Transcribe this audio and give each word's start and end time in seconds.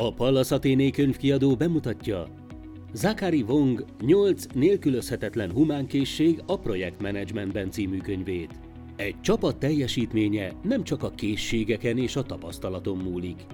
A 0.00 0.12
Pallas 0.12 0.50
Athéné 0.50 0.90
könyvkiadó 0.90 1.56
bemutatja 1.56 2.26
Zakari 2.92 3.42
Wong 3.42 3.84
8 4.00 4.44
nélkülözhetetlen 4.54 5.52
humánkészség 5.52 6.42
a 6.46 6.58
projektmenedzsmentben 6.58 7.70
című 7.70 7.98
könyvét. 7.98 8.50
Egy 8.96 9.20
csapat 9.20 9.58
teljesítménye 9.58 10.52
nem 10.62 10.84
csak 10.84 11.02
a 11.02 11.10
készségeken 11.10 11.98
és 11.98 12.16
a 12.16 12.22
tapasztalaton 12.22 12.96
múlik. 12.96 13.46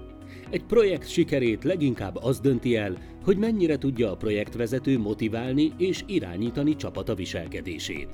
Egy 0.50 0.64
projekt 0.64 1.08
sikerét 1.08 1.64
leginkább 1.64 2.16
az 2.16 2.40
dönti 2.40 2.76
el, 2.76 2.98
hogy 3.22 3.36
mennyire 3.36 3.78
tudja 3.78 4.10
a 4.10 4.16
projektvezető 4.16 4.98
motiválni 4.98 5.72
és 5.78 6.02
irányítani 6.06 6.76
csapata 6.76 7.14
viselkedését. 7.14 8.08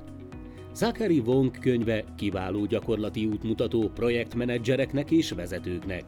Zachary 0.74 1.18
Wong 1.18 1.58
könyve 1.58 2.04
kiváló 2.16 2.64
gyakorlati 2.64 3.26
útmutató 3.26 3.88
projektmenedzsereknek 3.94 5.10
és 5.10 5.30
vezetőknek, 5.30 6.04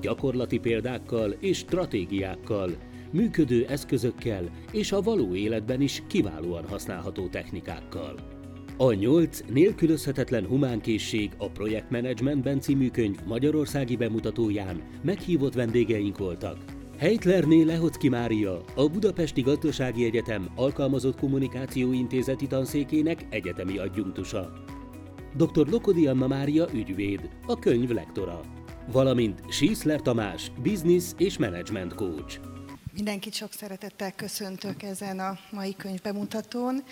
gyakorlati 0.00 0.58
példákkal 0.58 1.30
és 1.30 1.56
stratégiákkal, 1.56 2.70
működő 3.10 3.66
eszközökkel 3.68 4.50
és 4.72 4.92
a 4.92 5.02
való 5.02 5.34
életben 5.34 5.80
is 5.80 6.02
kiválóan 6.06 6.68
használható 6.68 7.28
technikákkal. 7.28 8.14
A 8.78 8.92
nyolc 8.92 9.40
nélkülözhetetlen 9.52 10.46
humánkészség 10.46 11.30
a 11.38 11.50
projektmenedzsmentben 11.50 12.60
című 12.60 12.90
könyv 12.90 13.16
magyarországi 13.26 13.96
bemutatóján 13.96 14.82
meghívott 15.02 15.54
vendégeink 15.54 16.18
voltak. 16.18 16.56
Heitlerné 16.98 17.62
Lehocki 17.62 18.08
Mária, 18.08 18.60
a 18.74 18.88
Budapesti 18.88 19.40
Gazdasági 19.40 20.04
Egyetem 20.04 20.48
Alkalmazott 20.54 21.18
Kommunikáció 21.18 21.92
Intézeti 21.92 22.46
tanszékének 22.46 23.26
egyetemi 23.30 23.78
adjunktusa. 23.78 24.52
Dr. 25.36 25.68
Lokodi 25.70 26.06
Anna 26.06 26.26
Mária 26.26 26.66
ügyvéd, 26.74 27.28
a 27.46 27.58
könyv 27.58 27.90
lektora, 27.90 28.40
valamint 28.86 29.52
Schiessler 29.52 30.00
Tamás, 30.00 30.50
business 30.62 31.04
és 31.16 31.38
management 31.38 31.94
coach. 31.94 32.40
Mindenkit 32.92 33.34
sok 33.34 33.52
szeretettel 33.52 34.12
köszöntök 34.12 34.82
ezen 34.82 35.18
a 35.18 35.38
mai 35.50 35.76
könyv 35.76 36.02
bemutatón, 36.02 36.84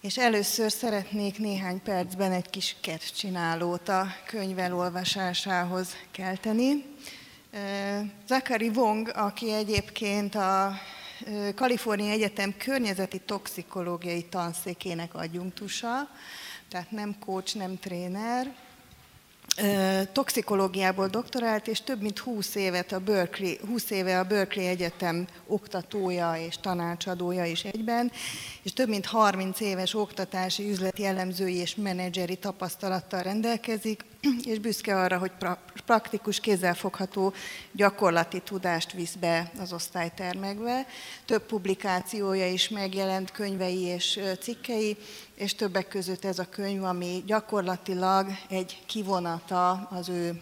és 0.00 0.18
először 0.18 0.72
szeretnék 0.72 1.38
néhány 1.38 1.82
percben 1.82 2.32
egy 2.32 2.50
kis 2.50 2.76
kertcsinálót 2.80 3.88
a 3.88 4.06
könyv 4.26 4.58
elolvasásához 4.58 5.88
kelteni. 6.10 6.84
Zachary 8.26 8.68
Wong, 8.68 9.10
aki 9.14 9.52
egyébként 9.52 10.34
a 10.34 10.72
Kalifornia 11.54 12.10
Egyetem 12.10 12.54
környezeti 12.56 13.18
toxikológiai 13.18 14.24
tanszékének 14.24 15.14
adjunktusa, 15.14 16.08
tehát 16.68 16.90
nem 16.90 17.18
coach, 17.18 17.56
nem 17.56 17.78
tréner, 17.78 18.54
toxikológiából 20.12 21.08
doktorált, 21.08 21.66
és 21.66 21.80
több 21.80 22.02
mint 22.02 22.18
20 22.18 22.54
évet 22.54 22.92
a 22.92 22.98
Berkeley, 22.98 23.56
20 23.66 23.90
éve 23.90 24.18
a 24.18 24.24
Berkeley 24.24 24.66
Egyetem 24.66 25.26
oktatója 25.46 26.34
és 26.36 26.56
tanácsadója 26.56 27.44
is 27.44 27.64
egyben, 27.64 28.12
és 28.62 28.72
több 28.72 28.88
mint 28.88 29.06
30 29.06 29.60
éves 29.60 29.94
oktatási, 29.94 30.70
üzleti 30.70 31.04
elemzői 31.04 31.56
és 31.56 31.74
menedzseri 31.74 32.36
tapasztalattal 32.36 33.22
rendelkezik, 33.22 34.04
és 34.44 34.58
büszke 34.58 35.00
arra, 35.00 35.18
hogy 35.18 35.30
pra- 35.38 35.72
praktikus, 35.86 36.40
kézzelfogható 36.40 37.32
gyakorlati 37.72 38.40
tudást 38.40 38.92
visz 38.92 39.14
be 39.14 39.50
az 39.58 39.72
osztálytermekbe. 39.72 40.86
Több 41.24 41.42
publikációja 41.42 42.48
is 42.52 42.68
megjelent, 42.68 43.30
könyvei 43.30 43.80
és 43.80 44.20
cikkei, 44.40 44.96
és 45.34 45.54
többek 45.54 45.88
között 45.88 46.24
ez 46.24 46.38
a 46.38 46.48
könyv, 46.48 46.84
ami 46.84 47.22
gyakorlatilag 47.26 48.26
egy 48.48 48.82
kivonata 48.86 49.70
az 49.70 50.08
ő 50.08 50.40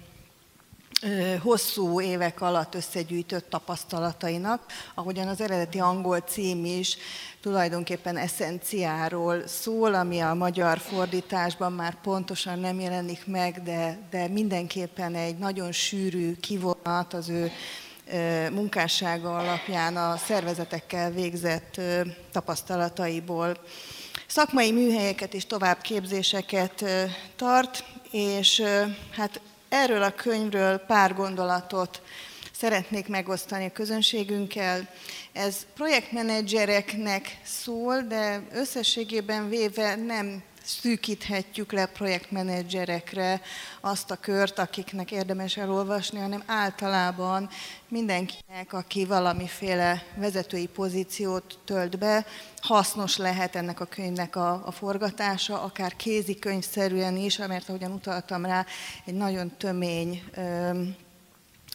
hosszú 1.43 2.01
évek 2.01 2.41
alatt 2.41 2.75
összegyűjtött 2.75 3.51
tapasztalatainak, 3.51 4.63
ahogyan 4.95 5.29
az 5.29 5.41
eredeti 5.41 5.79
angol 5.79 6.21
cím 6.21 6.65
is 6.65 6.97
tulajdonképpen 7.41 8.17
eszenciáról 8.17 9.47
szól, 9.47 9.95
ami 9.95 10.21
a 10.21 10.35
magyar 10.35 10.79
fordításban 10.79 11.73
már 11.73 12.01
pontosan 12.01 12.59
nem 12.59 12.81
jelenik 12.81 13.27
meg, 13.27 13.63
de, 13.63 13.99
de 14.11 14.29
mindenképpen 14.29 15.15
egy 15.15 15.39
nagyon 15.39 15.73
sűrű 15.73 16.37
kivonat 16.37 17.15
az 17.15 17.29
ő 17.29 17.51
munkássága 18.53 19.37
alapján 19.37 19.97
a 19.97 20.17
szervezetekkel 20.17 21.11
végzett 21.11 21.81
tapasztalataiból. 22.33 23.57
Szakmai 24.27 24.73
műhelyeket 24.73 25.35
és 25.35 25.47
továbbképzéseket 25.47 26.85
tart, 27.37 27.85
és 28.11 28.63
hát 29.11 29.41
erről 29.71 30.03
a 30.03 30.15
könyvről 30.15 30.79
pár 30.79 31.15
gondolatot 31.15 32.03
szeretnék 32.53 33.09
megosztani 33.09 33.65
a 33.65 33.73
közönségünkkel. 33.73 34.89
Ez 35.33 35.67
projektmenedzsereknek 35.75 37.39
szól, 37.45 38.01
de 38.01 38.43
összességében 38.53 39.49
véve 39.49 39.97
nem 39.97 40.43
szűkíthetjük 40.71 41.73
le 41.73 41.87
projektmenedzserekre 41.87 43.41
azt 43.81 44.11
a 44.11 44.17
kört, 44.17 44.59
akiknek 44.59 45.11
érdemes 45.11 45.57
elolvasni, 45.57 46.19
hanem 46.19 46.43
általában 46.47 47.49
mindenkinek, 47.89 48.73
aki 48.73 49.05
valamiféle 49.05 50.03
vezetői 50.17 50.67
pozíciót 50.67 51.59
tölt 51.65 51.99
be, 51.99 52.27
hasznos 52.61 53.17
lehet 53.17 53.57
ennek 53.57 53.81
a 53.81 53.85
könyvnek 53.85 54.37
a, 54.37 54.67
a 54.67 54.71
forgatása, 54.71 55.63
akár 55.63 55.97
kézikönyvszerűen 55.97 57.17
is, 57.17 57.37
mert 57.37 57.69
ahogyan 57.69 57.93
utaltam 57.93 58.45
rá, 58.45 58.67
egy 59.05 59.15
nagyon 59.15 59.57
tömény 59.57 60.23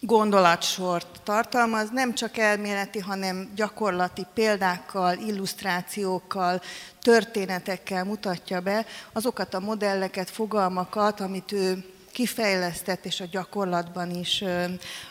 gondolatsort 0.01 1.21
tartalmaz, 1.23 1.89
nem 1.91 2.13
csak 2.13 2.37
elméleti, 2.37 2.99
hanem 2.99 3.51
gyakorlati 3.55 4.25
példákkal, 4.33 5.17
illusztrációkkal, 5.17 6.61
történetekkel 7.01 8.03
mutatja 8.03 8.59
be 8.59 8.85
azokat 9.13 9.53
a 9.53 9.59
modelleket, 9.59 10.29
fogalmakat, 10.29 11.19
amit 11.19 11.51
ő 11.51 11.85
kifejlesztett 12.11 13.05
és 13.05 13.19
a 13.19 13.25
gyakorlatban 13.31 14.11
is 14.11 14.43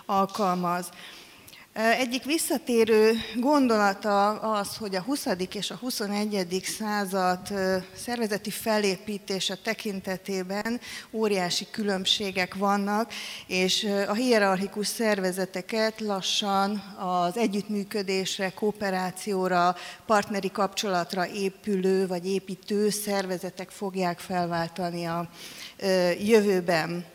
alkalmaz. 0.07 0.89
Egyik 1.75 2.25
visszatérő 2.25 3.13
gondolata 3.37 4.31
az, 4.31 4.77
hogy 4.77 4.95
a 4.95 5.01
20. 5.01 5.27
és 5.53 5.71
a 5.71 5.75
21. 5.75 6.61
század 6.79 7.41
szervezeti 7.97 8.51
felépítése 8.51 9.55
tekintetében 9.55 10.81
óriási 11.13 11.67
különbségek 11.71 12.55
vannak, 12.55 13.13
és 13.47 13.89
a 14.09 14.15
hierarchikus 14.15 14.87
szervezeteket 14.87 16.01
lassan 16.01 16.95
az 16.99 17.37
együttműködésre, 17.37 18.51
kooperációra, 18.51 19.77
partneri 20.07 20.51
kapcsolatra 20.51 21.27
épülő 21.27 22.07
vagy 22.07 22.27
építő 22.27 22.91
szervezetek 22.91 23.71
fogják 23.71 24.19
felváltani 24.19 25.05
a 25.05 25.29
jövőben 26.19 27.14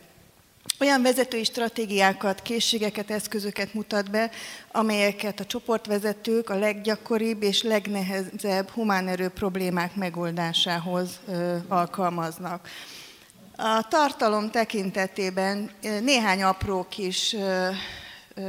olyan 0.80 1.02
vezetői 1.02 1.44
stratégiákat, 1.44 2.42
készségeket, 2.42 3.10
eszközöket 3.10 3.74
mutat 3.74 4.10
be, 4.10 4.30
amelyeket 4.72 5.40
a 5.40 5.44
csoportvezetők 5.44 6.50
a 6.50 6.58
leggyakoribb 6.58 7.42
és 7.42 7.62
legnehezebb 7.62 8.68
humánerő 8.68 9.28
problémák 9.28 9.94
megoldásához 9.94 11.20
alkalmaznak. 11.68 12.68
A 13.56 13.86
tartalom 13.88 14.50
tekintetében 14.50 15.70
néhány 15.80 16.42
apró 16.42 16.86
kis 16.88 17.36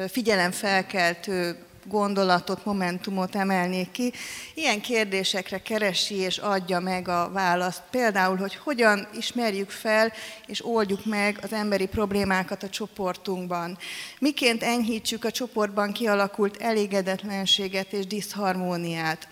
figyelemfelkeltő 0.07 1.57
gondolatot, 1.85 2.65
momentumot 2.65 3.35
emelnék 3.35 3.91
ki. 3.91 4.13
Ilyen 4.53 4.81
kérdésekre 4.81 5.61
keresi 5.61 6.15
és 6.15 6.37
adja 6.37 6.79
meg 6.79 7.07
a 7.07 7.29
választ. 7.33 7.81
Például, 7.91 8.37
hogy 8.37 8.55
hogyan 8.55 9.07
ismerjük 9.17 9.69
fel 9.69 10.13
és 10.47 10.65
oldjuk 10.65 11.05
meg 11.05 11.39
az 11.41 11.53
emberi 11.53 11.87
problémákat 11.87 12.63
a 12.63 12.69
csoportunkban. 12.69 13.77
Miként 14.19 14.63
enyhítsük 14.63 15.25
a 15.25 15.31
csoportban 15.31 15.91
kialakult 15.91 16.61
elégedetlenséget 16.61 17.93
és 17.93 18.07
diszharmóniát. 18.07 19.27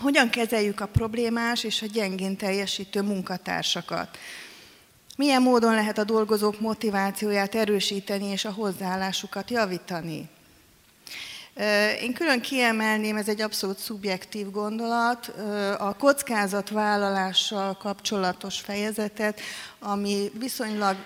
Hogyan 0.00 0.30
kezeljük 0.30 0.80
a 0.80 0.86
problémás 0.86 1.64
és 1.64 1.82
a 1.82 1.86
gyengén 1.86 2.36
teljesítő 2.36 3.02
munkatársakat. 3.02 4.18
Milyen 5.16 5.42
módon 5.42 5.74
lehet 5.74 5.98
a 5.98 6.04
dolgozók 6.04 6.60
motivációját 6.60 7.54
erősíteni 7.54 8.26
és 8.26 8.44
a 8.44 8.52
hozzáállásukat 8.52 9.50
javítani? 9.50 10.28
Én 12.00 12.12
külön 12.12 12.40
kiemelném, 12.40 13.16
ez 13.16 13.28
egy 13.28 13.40
abszolút 13.40 13.78
szubjektív 13.78 14.50
gondolat, 14.50 15.26
a 15.78 15.96
kockázatvállalással 15.98 17.76
kapcsolatos 17.76 18.60
fejezetet, 18.60 19.40
ami 19.78 20.30
viszonylag 20.38 20.96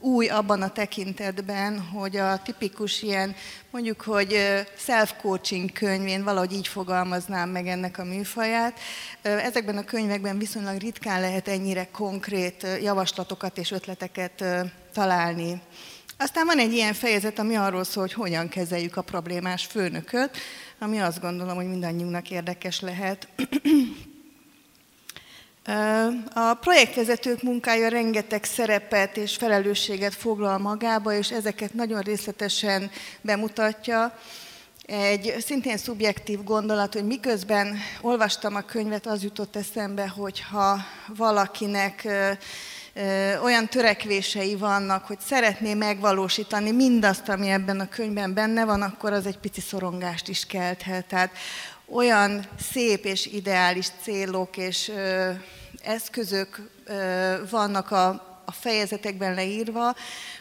új 0.00 0.28
abban 0.28 0.62
a 0.62 0.72
tekintetben, 0.72 1.80
hogy 1.80 2.16
a 2.16 2.42
tipikus 2.42 3.02
ilyen, 3.02 3.34
mondjuk, 3.70 4.00
hogy 4.00 4.64
self-coaching 4.76 5.72
könyvén 5.72 6.24
valahogy 6.24 6.52
így 6.52 6.68
fogalmaznám 6.68 7.48
meg 7.48 7.66
ennek 7.66 7.98
a 7.98 8.04
műfaját. 8.04 8.78
Ezekben 9.22 9.76
a 9.76 9.84
könyvekben 9.84 10.38
viszonylag 10.38 10.80
ritkán 10.80 11.20
lehet 11.20 11.48
ennyire 11.48 11.88
konkrét 11.92 12.66
javaslatokat 12.82 13.58
és 13.58 13.70
ötleteket 13.70 14.44
találni 14.92 15.60
Aztán 16.20 16.46
van 16.46 16.58
egy 16.58 16.72
ilyen 16.72 16.94
fejezet, 16.94 17.38
ami 17.38 17.54
arról 17.54 17.84
szól, 17.84 18.02
hogy 18.02 18.12
hogyan 18.12 18.48
kezeljük 18.48 18.96
a 18.96 19.02
problémás 19.02 19.64
főnököt, 19.64 20.36
ami 20.78 20.98
azt 21.00 21.20
gondolom, 21.20 21.56
hogy 21.56 21.68
mindannyiunknak 21.68 22.30
érdekes 22.30 22.80
lehet. 22.80 23.28
A 26.34 26.54
projektvezetők 26.54 27.42
munkája 27.42 27.88
rengeteg 27.88 28.44
szerepet 28.44 29.16
és 29.16 29.36
felelősséget 29.36 30.14
foglal 30.14 30.58
magába, 30.58 31.12
és 31.12 31.30
ezeket 31.30 31.74
nagyon 31.74 32.00
részletesen 32.00 32.90
bemutatja. 33.20 34.18
Egy 34.86 35.34
szintén 35.46 35.76
szubjektív 35.76 36.44
gondolat, 36.44 36.92
hogy 36.92 37.06
miközben 37.06 37.76
olvastam 38.00 38.54
a 38.54 38.60
könyvet, 38.60 39.06
az 39.06 39.22
jutott 39.22 39.56
eszembe, 39.56 40.08
hogy 40.08 40.40
ha 40.40 40.78
valakinek 41.06 42.08
olyan 43.42 43.68
törekvései 43.68 44.56
vannak, 44.56 45.06
hogy 45.06 45.20
szeretné 45.20 45.74
megvalósítani 45.74 46.70
mindazt, 46.70 47.28
ami 47.28 47.48
ebben 47.48 47.80
a 47.80 47.88
könyvben 47.88 48.34
benne 48.34 48.64
van, 48.64 48.82
akkor 48.82 49.12
az 49.12 49.26
egy 49.26 49.38
pici 49.38 49.60
szorongást 49.60 50.28
is 50.28 50.46
kelthet. 50.46 51.06
Tehát 51.06 51.30
olyan 51.88 52.44
szép 52.72 53.04
és 53.04 53.26
ideális 53.26 53.88
célok 54.02 54.56
és 54.56 54.92
eszközök 55.82 56.70
vannak 57.50 57.90
a, 57.90 58.08
a 58.44 58.52
fejezetekben 58.52 59.34
leírva, 59.34 59.94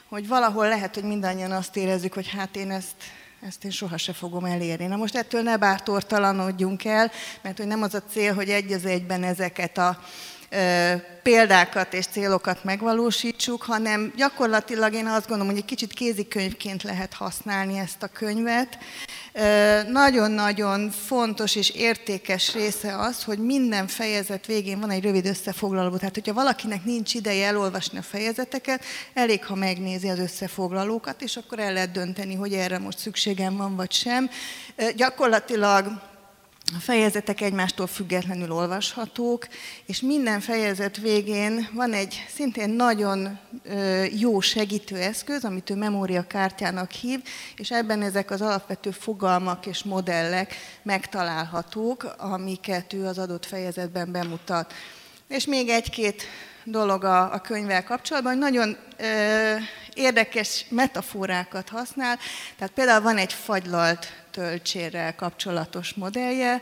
hogy 0.09 0.27
valahol 0.27 0.67
lehet, 0.67 0.93
hogy 0.93 1.03
mindannyian 1.03 1.51
azt 1.51 1.75
érezzük, 1.75 2.13
hogy 2.13 2.29
hát 2.29 2.55
én 2.55 2.71
ezt 2.71 2.95
ezt 3.41 3.63
én 3.63 3.71
sohasem 3.71 4.13
fogom 4.13 4.45
elérni. 4.45 4.85
Na 4.85 4.95
most 4.95 5.15
ettől 5.15 5.41
ne 5.41 5.57
bártortalanodjunk 5.57 6.85
el, 6.85 7.11
mert 7.41 7.57
hogy 7.57 7.67
nem 7.67 7.81
az 7.81 7.93
a 7.93 8.03
cél, 8.09 8.33
hogy 8.33 8.49
egy 8.49 8.71
az 8.71 8.85
egyben 8.85 9.23
ezeket 9.23 9.77
a 9.77 9.99
példákat 11.23 11.93
és 11.93 12.05
célokat 12.05 12.63
megvalósítsuk, 12.63 13.61
hanem 13.61 14.13
gyakorlatilag 14.15 14.93
én 14.93 15.05
azt 15.05 15.27
gondolom, 15.27 15.51
hogy 15.51 15.61
egy 15.61 15.65
kicsit 15.65 15.93
kézikönyvként 15.93 16.83
lehet 16.83 17.13
használni 17.13 17.77
ezt 17.77 18.03
a 18.03 18.07
könyvet. 18.07 18.77
Nagyon-nagyon 19.91 20.89
fontos 20.89 21.55
és 21.55 21.69
értékes 21.69 22.53
része 22.53 22.97
az, 22.97 23.23
hogy 23.23 23.37
minden 23.37 23.87
fejezet 23.87 24.45
végén 24.45 24.79
van 24.79 24.89
egy 24.89 25.03
rövid 25.03 25.25
összefoglaló. 25.25 25.97
Tehát, 25.97 26.13
hogyha 26.13 26.33
valakinek 26.33 26.83
nincs 26.83 27.13
ideje 27.13 27.47
elolvasni 27.47 27.97
a 27.97 28.01
fejezeteket, 28.01 28.83
elég, 29.13 29.45
ha 29.45 29.55
megnézi 29.55 30.09
az 30.09 30.19
összefoglalókat, 30.19 31.21
és 31.21 31.35
akkor 31.35 31.59
el 31.59 31.73
lehet 31.73 31.91
dönteni, 31.91 32.35
hogy 32.35 32.53
erre 32.53 32.79
most 32.79 32.99
szükségem 32.99 33.57
van, 33.57 33.75
vagy 33.75 33.91
sem. 33.91 34.29
Gyakorlatilag 34.95 36.01
a 36.75 36.79
fejezetek 36.79 37.41
egymástól 37.41 37.87
függetlenül 37.87 38.51
olvashatók, 38.51 39.47
és 39.85 40.01
minden 40.01 40.39
fejezet 40.39 40.97
végén 40.97 41.69
van 41.73 41.93
egy 41.93 42.25
szintén 42.35 42.69
nagyon 42.69 43.39
jó 44.19 44.39
segítőeszköz, 44.39 45.43
amit 45.43 45.69
ő 45.69 45.75
memóriakártyának 45.75 46.91
hív, 46.91 47.19
és 47.55 47.71
ebben 47.71 48.01
ezek 48.01 48.31
az 48.31 48.41
alapvető 48.41 48.91
fogalmak 48.91 49.65
és 49.65 49.83
modellek 49.83 50.55
megtalálhatók, 50.83 52.15
amiket 52.17 52.93
ő 52.93 53.05
az 53.05 53.17
adott 53.17 53.45
fejezetben 53.45 54.11
bemutat. 54.11 54.73
És 55.27 55.45
még 55.45 55.69
egy-két 55.69 56.23
dolog 56.63 57.03
a, 57.03 57.33
a 57.33 57.41
könyvvel 57.41 57.83
kapcsolatban, 57.83 58.37
nagyon 58.37 58.77
ö, 58.97 59.55
érdekes 59.97 60.65
metaforákat 60.69 61.69
használ. 61.69 62.17
Tehát 62.57 62.73
például 62.73 63.01
van 63.01 63.17
egy 63.17 63.33
fagylalt 63.33 64.07
töltsérrel 64.31 65.15
kapcsolatos 65.15 65.93
modellje, 65.93 66.61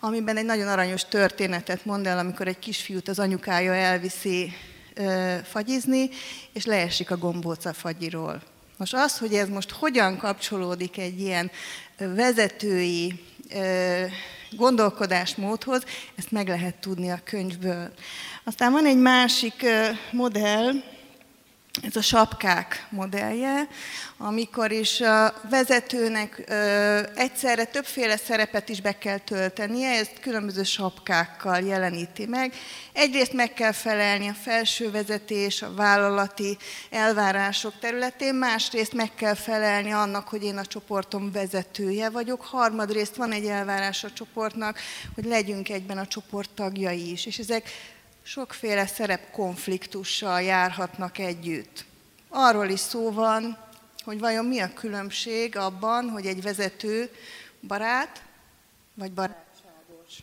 amiben 0.00 0.36
egy 0.36 0.44
nagyon 0.44 0.68
aranyos 0.68 1.04
történetet 1.04 1.84
mond 1.84 2.06
el, 2.06 2.18
amikor 2.18 2.48
egy 2.48 2.58
kisfiút 2.58 3.08
az 3.08 3.18
anyukája 3.18 3.74
elviszi 3.74 4.52
ö, 4.94 5.34
fagyizni, 5.44 6.08
és 6.52 6.64
leesik 6.64 7.10
a 7.10 7.16
gombóca 7.16 7.72
fagyiról. 7.72 8.42
Most 8.76 8.94
az, 8.94 9.18
hogy 9.18 9.34
ez 9.34 9.48
most 9.48 9.70
hogyan 9.70 10.16
kapcsolódik 10.16 10.98
egy 10.98 11.20
ilyen 11.20 11.50
vezetői 11.96 13.24
ö, 13.54 14.04
gondolkodásmódhoz, 14.50 15.82
ezt 16.16 16.30
meg 16.30 16.48
lehet 16.48 16.74
tudni 16.74 17.10
a 17.10 17.20
könyvből. 17.24 17.92
Aztán 18.44 18.72
van 18.72 18.86
egy 18.86 18.98
másik 18.98 19.66
modell, 20.10 20.72
ez 21.82 21.96
a 21.96 22.02
sapkák 22.02 22.86
modellje, 22.90 23.68
amikor 24.16 24.72
is 24.72 25.00
a 25.00 25.34
vezetőnek 25.50 26.52
egyszerre 27.14 27.64
többféle 27.64 28.16
szerepet 28.16 28.68
is 28.68 28.80
be 28.80 28.98
kell 28.98 29.18
töltenie, 29.18 29.98
ezt 29.98 30.20
különböző 30.20 30.62
sapkákkal 30.62 31.60
jeleníti 31.60 32.26
meg. 32.26 32.54
Egyrészt 32.92 33.32
meg 33.32 33.52
kell 33.52 33.72
felelni 33.72 34.28
a 34.28 34.32
felső 34.32 34.90
vezetés, 34.90 35.62
a 35.62 35.74
vállalati 35.74 36.56
elvárások 36.90 37.78
területén, 37.78 38.34
másrészt 38.34 38.92
meg 38.92 39.14
kell 39.14 39.34
felelni 39.34 39.90
annak, 39.90 40.28
hogy 40.28 40.44
én 40.44 40.56
a 40.56 40.66
csoportom 40.66 41.32
vezetője 41.32 42.10
vagyok, 42.10 42.40
harmadrészt 42.40 43.16
van 43.16 43.32
egy 43.32 43.46
elvárás 43.46 44.04
a 44.04 44.12
csoportnak, 44.12 44.78
hogy 45.14 45.24
legyünk 45.24 45.68
egyben 45.68 45.98
a 45.98 46.06
csoport 46.06 46.50
tagjai 46.50 47.10
is. 47.10 47.26
És 47.26 47.38
ezek 47.38 47.70
sokféle 48.30 48.86
szerepkonfliktussal 48.86 50.42
járhatnak 50.42 51.18
együtt. 51.18 51.84
Arról 52.28 52.68
is 52.68 52.80
szó 52.80 53.12
van, 53.12 53.58
hogy 54.04 54.18
vajon 54.18 54.44
mi 54.44 54.60
a 54.60 54.72
különbség 54.74 55.56
abban, 55.56 56.08
hogy 56.08 56.26
egy 56.26 56.42
vezető 56.42 57.10
barát 57.60 58.22
vagy 58.94 59.12
barátságos. 59.12 60.18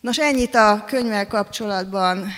Nos, 0.00 0.18
ennyit 0.18 0.54
a 0.54 0.84
könyvvel 0.86 1.26
kapcsolatban 1.26 2.28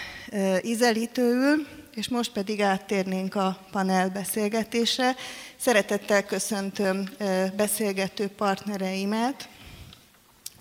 ízelítőül, 0.61 1.67
és 1.95 2.09
most 2.09 2.33
pedig 2.33 2.61
áttérnénk 2.61 3.35
a 3.35 3.67
panel 3.71 4.11
beszélgetésre. 4.11 5.17
Szeretettel 5.57 6.25
köszöntöm 6.25 7.09
beszélgető 7.57 8.29
partnereimet, 8.29 9.49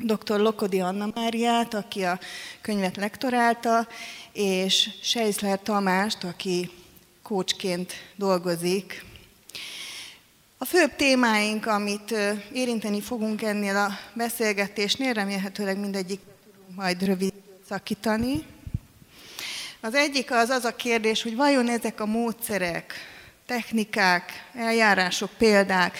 dr. 0.04 0.40
Lokodi 0.40 0.80
Anna 0.80 1.12
Máriát, 1.16 1.74
aki 1.74 2.04
a 2.04 2.20
könyvet 2.62 2.96
lektorálta, 2.96 3.88
és 4.34 4.90
Seisler 5.02 5.60
Tamást, 5.62 6.24
aki 6.24 6.70
kócsként 7.24 7.94
dolgozik. 8.16 9.04
A 10.58 10.66
főbb 10.66 10.96
témáink, 10.96 11.66
amit 11.66 12.16
érinteni 12.54 13.02
fogunk 13.02 13.42
ennél 13.42 13.76
a 13.76 13.90
beszélgetésnél, 14.14 15.14
remélhetőleg 15.14 15.78
mindegyik 15.78 16.20
tudunk 16.44 16.76
majd 16.76 17.06
rövid 17.06 17.34
szakítani. 17.70 18.44
Az 19.82 19.94
egyik 19.94 20.32
az 20.32 20.50
az 20.50 20.66
a 20.66 20.76
kérdés, 20.76 21.24
hogy 21.24 21.36
vajon 21.36 21.70
ezek 21.70 22.00
a 22.00 22.06
módszerek, 22.06 22.94
technikák, 23.46 24.46
eljárások, 24.56 25.30
példák 25.38 25.98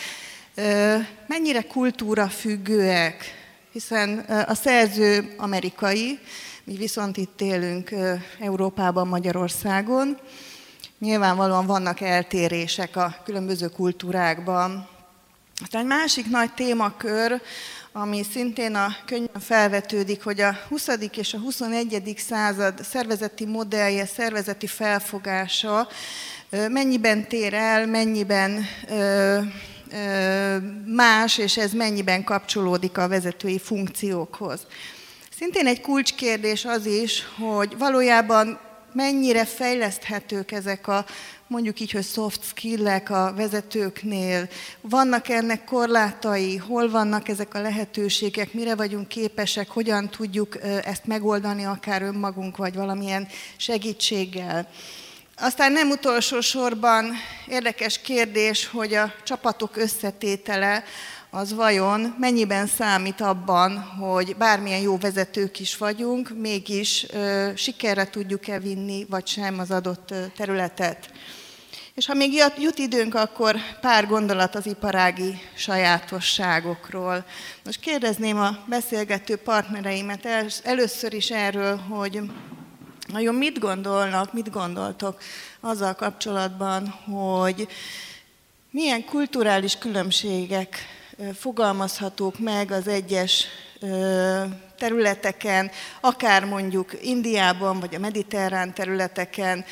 mennyire 1.28 1.62
kultúra 1.62 2.30
függőek, 2.30 3.41
hiszen 3.72 4.20
a 4.48 4.54
szerző 4.54 5.34
amerikai, 5.38 6.20
mi 6.64 6.76
viszont 6.76 7.18
itt 7.18 7.42
élünk 7.42 7.92
Európában, 8.40 9.08
Magyarországon. 9.08 10.18
Nyilvánvalóan 11.00 11.66
vannak 11.66 12.02
eltérések 12.02 12.96
a 12.96 13.16
különböző 13.26 13.68
kultúrákban. 13.68 14.88
Aztán 15.62 15.82
egy 15.82 15.88
másik 15.88 16.30
nagy 16.30 16.54
témakör, 16.54 17.42
ami 17.92 18.24
szintén 18.32 18.76
a 18.76 18.96
könyvben 19.06 19.42
felvetődik, 19.42 20.24
hogy 20.24 20.42
a 20.42 20.58
20. 20.68 20.88
és 21.16 21.34
a 21.34 21.38
21. 21.38 22.14
század 22.18 22.84
szervezeti 22.84 23.46
modellje, 23.46 24.06
szervezeti 24.06 24.68
felfogása 24.68 25.88
mennyiben 26.50 27.28
tér 27.28 27.54
el, 27.54 27.86
mennyiben 27.86 28.66
más, 30.86 31.38
és 31.38 31.58
ez 31.58 31.72
mennyiben 31.72 32.24
kapcsolódik 32.24 32.98
a 32.98 33.08
vezetői 33.08 33.60
funkciókhoz. 33.60 34.68
Szintén 35.38 35.68
egy 35.68 35.82
kulcskérdés 35.82 36.66
az 36.66 36.86
is, 36.86 37.24
hogy 37.38 37.78
valójában 37.78 38.60
mennyire 38.94 39.46
fejleszthetők 39.46 40.52
ezek 40.52 40.88
a 40.88 41.06
mondjuk 41.52 41.80
így, 41.80 41.92
hogy 41.92 42.04
soft 42.06 42.44
skill-ek 42.44 43.10
a 43.10 43.34
vezetőknél, 43.36 44.50
vannak 44.82 45.30
ennek 45.30 45.64
korlátai, 45.64 46.58
hol 46.58 46.90
vannak 46.90 47.28
ezek 47.28 47.54
a 47.54 47.62
lehetőségek, 47.62 48.54
mire 48.54 48.76
vagyunk 48.76 49.08
képesek, 49.08 49.70
hogyan 49.70 50.10
tudjuk 50.10 50.58
ezt 50.64 51.06
megoldani 51.06 51.64
akár 51.64 52.02
önmagunk, 52.02 52.58
vagy 52.58 52.76
valamilyen 52.76 53.28
segítséggel. 53.58 54.68
Aztán 55.44 55.72
nem 55.72 55.90
utolsó 55.90 56.42
sorban 56.42 57.14
érdekes 57.48 58.02
kérdés, 58.02 58.68
hogy 58.68 58.94
a 58.94 59.14
csapatok 59.24 59.78
összetétele 59.78 60.84
az 61.30 61.54
vajon 61.54 62.16
mennyiben 62.20 62.68
számít 62.68 63.22
abban, 63.22 63.80
hogy 63.80 64.36
bármilyen 64.36 64.80
jó 64.80 64.98
vezetők 64.98 65.60
is 65.60 65.78
vagyunk, 65.78 66.30
mégis 66.40 67.06
ö, 67.10 67.50
sikerre 67.56 68.10
tudjuk-e 68.10 68.60
vinni, 68.60 69.06
vagy 69.10 69.28
sem 69.28 69.60
az 69.60 69.72
adott 69.72 70.14
területet. 70.38 71.10
És 71.94 72.06
ha 72.06 72.14
még 72.14 72.34
jut 72.58 72.78
időnk, 72.78 73.16
akkor 73.16 73.56
pár 73.82 74.08
gondolat 74.08 74.56
az 74.56 74.66
iparági 74.66 75.42
sajátosságokról. 75.56 77.26
Most 77.66 77.80
kérdezném 77.80 78.38
a 78.40 78.58
beszélgető 78.66 79.36
partnereimet 79.36 80.28
először 80.64 81.14
is 81.14 81.30
erről, 81.30 81.78
hogy 81.78 82.22
Nagyon 83.12 83.36
mit 83.36 83.60
gondolnak, 83.60 84.34
mit 84.34 84.52
gondoltok 84.52 85.22
azzal 85.60 85.94
kapcsolatban, 85.94 86.88
hogy 86.90 87.68
milyen 88.70 89.06
kulturális 89.06 89.78
különbségek 89.78 90.78
fogalmazhatók 91.34 92.40
meg 92.40 92.72
az 92.72 92.88
egyes 92.88 93.46
területeken, 94.78 95.72
akár 96.02 96.46
mondjuk 96.46 97.06
Indiában, 97.06 97.80
vagy 97.80 97.96
a 97.96 98.00
mediterrán 98.00 98.74
területeken, 98.74 99.66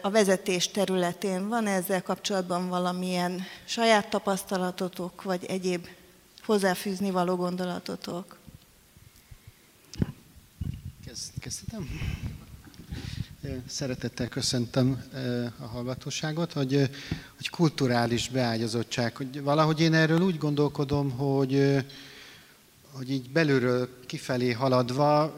a 0.00 0.10
vezetés 0.10 0.70
területén. 0.70 1.48
Van 1.48 1.66
ezzel 1.66 2.02
kapcsolatban 2.02 2.68
valamilyen 2.68 3.46
saját 3.64 4.08
tapasztalatotok, 4.08 5.22
vagy 5.22 5.44
egyéb 5.44 5.86
hozzáfűzni 6.44 7.10
való 7.10 7.36
gondolatotok? 7.36 8.36
Kezdhetem? 11.40 11.88
Szeretettel 13.66 14.28
köszöntöm 14.28 15.04
a 15.58 15.64
hallgatóságot, 15.64 16.52
hogy, 16.52 16.90
hogy 17.36 17.48
kulturális 17.50 18.28
beágyazottság. 18.28 19.16
Hogy 19.16 19.42
valahogy 19.42 19.80
én 19.80 19.94
erről 19.94 20.20
úgy 20.20 20.38
gondolkodom, 20.38 21.10
hogy, 21.10 21.76
hogy 22.92 23.10
így 23.10 23.30
belülről 23.30 23.88
kifelé 24.06 24.52
haladva, 24.52 25.36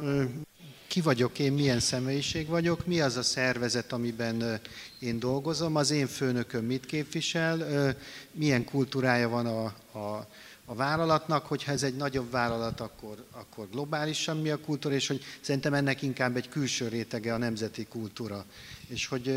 ki 0.87 1.01
vagyok 1.01 1.39
én, 1.39 1.53
milyen 1.53 1.81
személyiség 1.81 2.47
vagyok, 2.47 2.87
mi 2.87 3.01
az 3.01 3.17
a 3.17 3.23
szervezet, 3.23 3.93
amiben 3.93 4.61
én 4.99 5.19
dolgozom, 5.19 5.77
az 5.77 5.91
én 5.91 6.07
főnököm 6.07 6.65
mit 6.65 6.87
képvisel, 6.87 7.95
milyen 8.33 8.65
kultúrája 8.65 9.29
van 9.29 9.47
a, 9.47 9.65
a 9.99 10.27
a 10.71 10.75
vállalatnak, 10.75 11.47
hogyha 11.47 11.73
ez 11.73 11.83
egy 11.83 11.97
nagyobb 11.97 12.31
vállalat, 12.31 12.81
akkor, 12.81 13.25
akkor 13.31 13.69
globálisan 13.71 14.37
mi 14.37 14.51
a 14.51 14.61
kultúra, 14.61 14.95
és 14.95 15.07
hogy 15.07 15.25
szerintem 15.41 15.75
ennek 15.75 16.03
inkább 16.03 16.37
egy 16.37 16.49
külső 16.49 16.89
rétege 16.89 17.35
a 17.35 17.37
nemzeti 17.37 17.85
kultúra. 17.85 18.45
És 18.89 19.07
hogy 19.07 19.35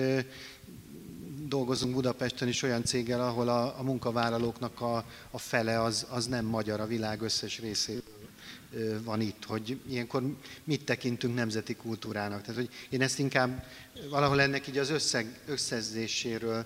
dolgozunk 1.48 1.94
Budapesten 1.94 2.48
is 2.48 2.64
olyan 2.64 2.84
céggel, 2.84 3.22
ahol 3.22 3.50
a, 3.50 3.80
a 3.80 3.84
munkavállalóknak 3.84 4.82
a, 4.82 5.06
a 5.32 5.38
fele 5.38 5.82
az, 5.82 6.06
az 6.10 6.26
nem 6.26 6.46
magyar, 6.46 6.80
a 6.80 6.88
világ 6.88 7.22
összes 7.22 7.60
részéből 7.60 9.04
van 9.04 9.22
itt, 9.22 9.46
hogy 9.46 9.80
ilyenkor 9.90 10.24
mit 10.64 10.86
tekintünk 10.86 11.36
nemzeti 11.36 11.76
kultúrának. 11.76 12.42
Tehát, 12.42 12.56
hogy 12.56 12.70
én 12.90 13.02
ezt 13.02 13.20
inkább 13.20 13.66
valahol 14.10 14.42
ennek 14.42 14.68
így 14.68 14.78
az 14.78 14.90
összeg, 14.90 15.40
összezéséről 15.46 16.66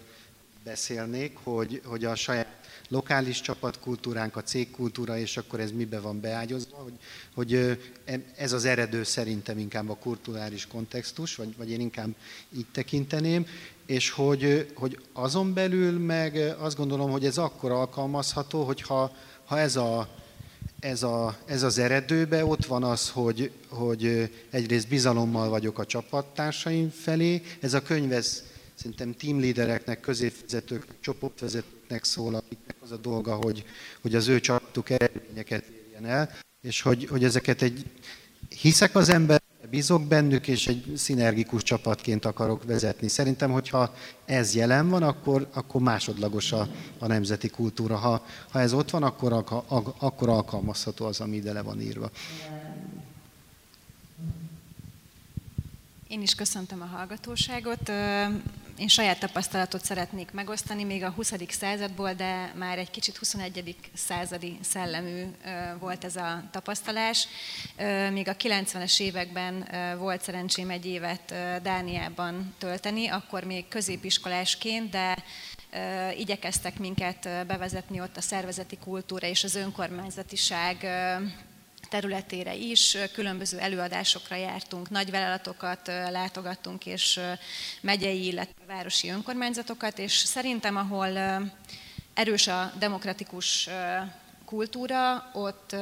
beszélnék, 0.64 1.38
hogy, 1.44 1.82
hogy 1.86 2.06
a 2.06 2.16
saját 2.16 2.66
lokális 2.88 3.42
csapatkultúránk, 3.42 4.36
a 4.36 4.42
cégkultúra, 4.44 5.18
és 5.18 5.38
akkor 5.38 5.60
ez 5.60 5.72
mibe 5.72 6.00
van 6.00 6.20
beágyazva, 6.20 6.78
hogy, 6.78 6.94
hogy 7.34 7.80
ez 8.36 8.54
az 8.54 8.66
eredő 8.66 9.04
szerintem 9.04 9.58
inkább 9.58 9.90
a 9.90 9.96
kulturális 9.96 10.68
kontextus, 10.68 11.36
vagy, 11.36 11.58
vagy 11.58 11.72
én 11.72 11.80
inkább 11.80 12.16
így 12.58 12.66
tekinteném, 12.72 13.46
és 13.86 14.10
hogy, 14.10 14.72
hogy 14.74 15.00
azon 15.14 15.54
belül 15.54 16.00
meg 16.00 16.56
azt 16.58 16.78
gondolom, 16.78 17.12
hogy 17.12 17.26
ez 17.26 17.38
akkor 17.38 17.72
alkalmazható, 17.72 18.64
hogyha 18.64 19.16
ha 19.46 19.60
ez 19.60 19.76
a 19.76 20.10
ez, 20.80 21.04
a, 21.04 21.38
ez 21.46 21.64
az 21.64 21.78
eredőbe, 21.78 22.46
ott 22.46 22.66
van 22.66 22.84
az, 22.84 23.10
hogy, 23.10 23.52
hogy 23.70 24.32
egyrészt 24.50 24.88
bizalommal 24.88 25.50
vagyok 25.50 25.80
a 25.80 25.86
csapattársaim 25.86 26.90
felé. 26.90 27.42
Ez 27.60 27.74
a 27.74 27.82
könyv, 27.82 28.12
ez 28.12 28.44
szerintem 28.74 29.16
teamleadereknek, 29.16 30.00
középvezetők, 30.00 30.86
csoportvezetőknek 31.88 32.04
szól, 32.04 32.36
akiknek 32.36 32.76
az 32.84 32.92
a 32.92 32.98
dolga, 32.98 33.36
hogy, 33.36 33.66
hogy 34.02 34.16
az 34.16 34.28
ő 34.28 34.40
csapatuk 34.40 34.90
eredményeket 34.90 35.64
érjen 35.68 36.06
el, 36.06 36.30
és 36.62 36.82
hogy, 36.82 37.06
hogy 37.06 37.24
ezeket 37.24 37.62
egy, 37.62 37.86
hiszek 38.62 38.96
az 38.96 39.10
ember, 39.10 39.42
bízok 39.70 40.04
bennük, 40.04 40.48
és 40.48 40.68
egy 40.68 40.94
szinergikus 40.96 41.64
csapatként 41.64 42.26
akarok 42.26 42.64
vezetni. 42.64 43.08
Szerintem, 43.08 43.52
hogyha 43.52 43.94
ez 44.26 44.56
jelen 44.56 44.90
van, 44.90 45.04
akkor, 45.04 45.48
akkor 45.54 45.82
másodlagos 45.82 46.52
a, 46.52 46.68
a 47.00 47.08
nemzeti 47.08 47.50
kultúra. 47.50 47.96
Ha, 47.96 48.26
ha 48.52 48.60
ez 48.60 48.74
ott 48.74 48.90
van, 48.90 49.04
akkor, 49.04 49.34
akkor 50.00 50.30
alkalmazható 50.30 51.06
az, 51.06 51.20
ami 51.20 51.36
ide 51.36 51.54
le 51.54 51.62
van 51.62 51.82
írva. 51.82 52.10
Én 56.08 56.22
is 56.22 56.36
köszöntöm 56.36 56.82
a 56.82 56.86
hallgatóságot. 56.86 57.92
Én 58.78 58.88
saját 58.88 59.20
tapasztalatot 59.20 59.84
szeretnék 59.84 60.32
megosztani, 60.32 60.84
még 60.84 61.04
a 61.04 61.10
20. 61.10 61.34
századból, 61.50 62.14
de 62.14 62.52
már 62.56 62.78
egy 62.78 62.92
kicsit 62.92 63.18
21. 63.18 63.76
századi 63.94 64.58
szellemű 64.62 65.24
volt 65.80 66.04
ez 66.04 66.16
a 66.16 66.44
tapasztalás. 66.52 67.28
Még 68.12 68.28
a 68.28 68.36
90-es 68.36 69.00
években 69.00 69.68
volt 69.98 70.22
szerencsém 70.22 70.70
egy 70.70 70.86
évet 70.86 71.34
Dániában 71.62 72.56
tölteni, 72.58 73.08
akkor 73.08 73.44
még 73.44 73.68
középiskolásként, 73.68 74.90
de 74.90 75.24
igyekeztek 76.18 76.80
minket 76.80 77.30
bevezetni 77.48 78.02
ott 78.02 78.18
a 78.18 78.22
szervezeti 78.22 78.78
kultúra 78.78 79.28
és 79.28 79.44
az 79.44 79.56
önkormányzatiság 79.56 80.88
területére 81.90 82.56
is, 82.56 82.98
különböző 83.14 83.60
előadásokra 83.60 84.36
jártunk, 84.36 84.90
nagyvállalatokat 84.90 85.88
látogattunk, 85.88 86.86
és 86.86 87.20
megyei, 87.82 88.26
illetve 88.26 88.66
városi 88.68 89.10
önkormányzatokat, 89.10 90.00
és 90.00 90.14
szerintem, 90.14 90.76
ahol 90.76 91.18
erős 92.14 92.48
a 92.48 92.72
demokratikus 92.80 93.70
kultúra, 94.46 95.30
ott, 95.34 95.76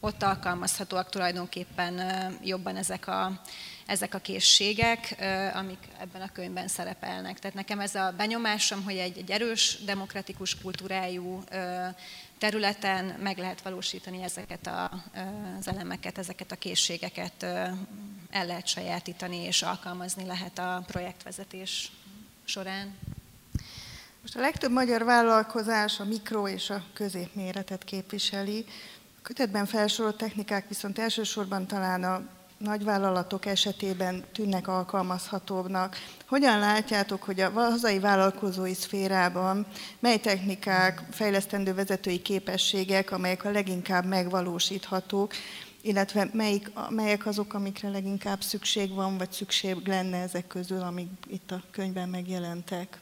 ott 0.00 0.22
alkalmazhatóak 0.22 1.10
tulajdonképpen 1.10 2.02
jobban 2.42 2.76
ezek 2.76 3.06
a, 3.06 3.40
ezek 3.88 4.14
a 4.14 4.18
készségek, 4.18 5.16
amik 5.54 5.78
ebben 6.00 6.22
a 6.22 6.32
könyvben 6.32 6.68
szerepelnek. 6.68 7.38
Tehát 7.38 7.56
nekem 7.56 7.80
ez 7.80 7.94
a 7.94 8.14
benyomásom, 8.16 8.84
hogy 8.84 8.96
egy, 8.96 9.18
egy 9.18 9.30
erős 9.30 9.78
demokratikus 9.84 10.58
kultúrájú 10.58 11.42
területen 12.38 13.04
meg 13.04 13.38
lehet 13.38 13.62
valósítani 13.62 14.22
ezeket 14.22 14.66
a, 14.66 15.04
az 15.58 15.68
elemeket, 15.68 16.18
ezeket 16.18 16.52
a 16.52 16.56
készségeket 16.56 17.42
el 18.30 18.46
lehet 18.46 18.66
sajátítani 18.66 19.36
és 19.36 19.62
alkalmazni 19.62 20.24
lehet 20.24 20.58
a 20.58 20.84
projektvezetés 20.86 21.92
során. 22.44 22.96
Most 24.20 24.36
a 24.36 24.40
legtöbb 24.40 24.72
magyar 24.72 25.04
vállalkozás 25.04 26.00
a 26.00 26.04
mikro 26.04 26.48
és 26.48 26.70
a 26.70 26.84
középméretet 26.92 27.84
képviseli. 27.84 28.64
A 29.18 29.22
kötetben 29.22 29.66
felsorolt 29.66 30.16
technikák 30.16 30.68
viszont 30.68 30.98
elsősorban 30.98 31.66
talán 31.66 32.04
a 32.04 32.37
nagyvállalatok 32.58 33.46
esetében 33.46 34.24
tűnnek 34.32 34.68
alkalmazhatóbbnak. 34.68 35.96
Hogyan 36.28 36.58
látjátok, 36.58 37.22
hogy 37.22 37.40
a 37.40 37.50
hazai 37.50 37.98
vállalkozói 37.98 38.74
szférában 38.74 39.66
mely 39.98 40.18
technikák, 40.18 41.02
fejlesztendő 41.10 41.74
vezetői 41.74 42.22
képességek, 42.22 43.10
amelyek 43.10 43.44
a 43.44 43.50
leginkább 43.50 44.04
megvalósíthatók, 44.04 45.32
illetve 45.80 46.28
melyik, 46.32 46.70
melyek 46.88 47.26
azok, 47.26 47.54
amikre 47.54 47.88
leginkább 47.88 48.40
szükség 48.40 48.94
van, 48.94 49.18
vagy 49.18 49.32
szükség 49.32 49.86
lenne 49.86 50.16
ezek 50.16 50.46
közül, 50.46 50.80
amik 50.80 51.10
itt 51.26 51.50
a 51.50 51.62
könyvben 51.70 52.08
megjelentek? 52.08 53.00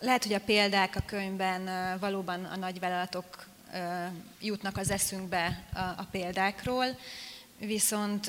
Lehet, 0.00 0.24
hogy 0.24 0.32
a 0.32 0.40
példák 0.40 0.96
a 0.96 1.02
könyvben 1.06 1.68
valóban 1.98 2.44
a 2.44 2.56
nagyvállalatok 2.56 3.46
jutnak 4.40 4.76
az 4.76 4.90
eszünkbe 4.90 5.64
a, 5.72 5.78
a 5.78 6.06
példákról, 6.10 6.86
viszont 7.58 8.26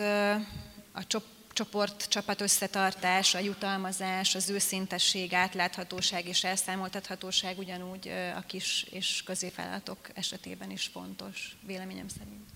a 0.92 1.08
csoport, 1.54 2.08
csapat 2.10 2.42
összetartás, 2.42 3.36
a 3.36 3.40
jutalmazás, 3.40 4.36
az 4.36 4.50
őszintesség, 4.50 5.34
átláthatóság 5.34 6.28
és 6.28 6.44
elszámoltathatóság 6.44 7.58
ugyanúgy 7.58 8.12
a 8.36 8.44
kis 8.48 8.86
és 8.92 9.24
középvállalatok 9.26 9.98
esetében 10.14 10.72
is 10.72 10.90
fontos, 10.94 11.58
véleményem 11.66 12.08
szerint. 12.08 12.50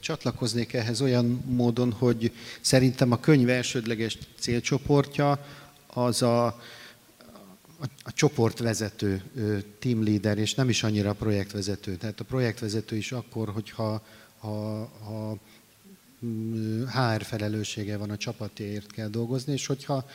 Csatlakoznék 0.00 0.72
ehhez 0.72 1.00
olyan 1.00 1.44
módon, 1.46 1.92
hogy 1.92 2.32
szerintem 2.60 3.12
a 3.12 3.20
könyv 3.20 3.48
elsődleges 3.48 4.18
célcsoportja 4.38 5.46
az 5.86 6.22
a 6.22 6.60
a, 7.84 7.88
a 8.02 8.12
csoportvezető, 8.12 9.22
team 9.78 10.04
leader, 10.04 10.38
és 10.38 10.54
nem 10.54 10.68
is 10.68 10.82
annyira 10.82 11.10
a 11.10 11.14
projektvezető. 11.14 11.96
Tehát 11.96 12.20
a 12.20 12.24
projektvezető 12.24 12.96
is 12.96 13.12
akkor, 13.12 13.48
hogyha 13.48 14.02
ha, 14.38 14.84
ha 14.84 15.38
mm, 16.24 16.84
HR 16.84 17.22
felelőssége 17.22 17.96
van 17.96 18.10
a 18.10 18.16
csapatért 18.16 18.92
kell 18.92 19.08
dolgozni, 19.08 19.52
és 19.52 19.66
hogyha 19.66 20.06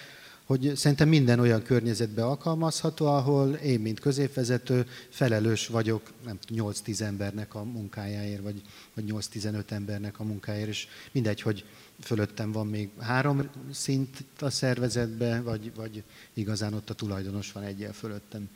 hogy 0.45 0.71
szerintem 0.75 1.07
minden 1.07 1.39
olyan 1.39 1.63
környezetbe 1.63 2.25
alkalmazható, 2.25 3.05
ahol 3.05 3.53
én, 3.53 3.79
mint 3.79 3.99
középvezető, 3.99 4.87
felelős 5.09 5.67
vagyok 5.67 6.11
nem 6.25 6.39
8-10 6.47 7.01
embernek 7.01 7.55
a 7.55 7.63
munkájáért, 7.63 8.41
vagy, 8.41 8.61
vagy 8.93 9.03
8-15 9.07 9.71
embernek 9.71 10.19
a 10.19 10.23
munkájáért, 10.23 10.67
és 10.67 10.87
mindegy, 11.11 11.41
hogy 11.41 11.65
fölöttem 12.01 12.51
van 12.51 12.67
még 12.67 12.89
három 12.99 13.49
szint 13.71 14.23
a 14.39 14.49
szervezetbe, 14.49 15.41
vagy, 15.41 15.75
vagy 15.75 16.03
igazán 16.33 16.73
ott 16.73 16.89
a 16.89 16.93
tulajdonos 16.93 17.51
van 17.51 17.63
egyel 17.63 17.93
fölöttem. 17.93 18.49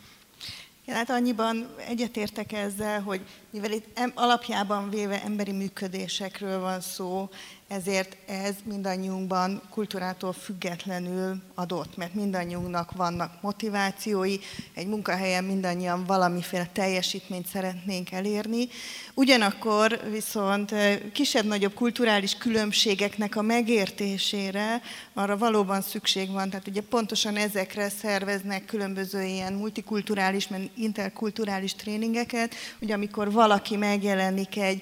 Ja, 0.86 0.94
hát 0.94 1.10
annyiban 1.10 1.76
egyetértek 1.88 2.52
ezzel, 2.52 3.02
hogy 3.02 3.22
mivel 3.50 3.72
itt 3.72 4.00
alapjában 4.14 4.90
véve 4.90 5.24
emberi 5.24 5.52
működésekről 5.52 6.60
van 6.60 6.82
szó, 6.82 7.30
ezért 7.74 8.18
ez 8.26 8.56
mindannyiunkban 8.64 9.62
kultúrától 9.70 10.34
függetlenül 10.34 11.42
adott, 11.56 11.98
mert 11.98 12.14
mindannyiunknak 12.14 12.92
vannak 12.92 13.42
motivációi, 13.42 14.38
egy 14.74 14.88
munkahelyen 14.88 15.44
mindannyian 15.44 16.06
valamiféle 16.06 16.70
teljesítményt 16.74 17.48
szeretnénk 17.48 18.12
elérni. 18.12 18.68
Ugyanakkor 19.14 20.00
viszont 20.12 20.74
kisebb-nagyobb 21.14 21.74
kulturális 21.74 22.38
különbségeknek 22.38 23.36
a 23.36 23.42
megértésére 23.42 24.82
arra 25.14 25.38
valóban 25.38 25.82
szükség 25.82 26.32
van. 26.32 26.50
Tehát 26.50 26.68
ugye 26.68 26.82
pontosan 26.82 27.36
ezekre 27.36 27.90
szerveznek 27.90 28.66
különböző 28.66 29.24
ilyen 29.24 29.54
multikulturális, 29.54 30.48
mert 30.48 30.64
interkulturális 30.76 31.76
tréningeket, 31.76 32.54
hogy 32.80 32.92
amikor 32.92 33.32
valaki 33.32 33.78
megjelenik 33.78 34.58
egy 34.58 34.82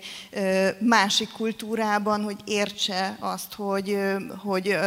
másik 0.79 1.29
kultúrában, 1.31 2.23
hogy 2.23 2.37
értse 2.45 2.79
értse 2.89 3.17
azt, 3.19 3.53
hogy, 3.53 3.97
hogy 4.37 4.77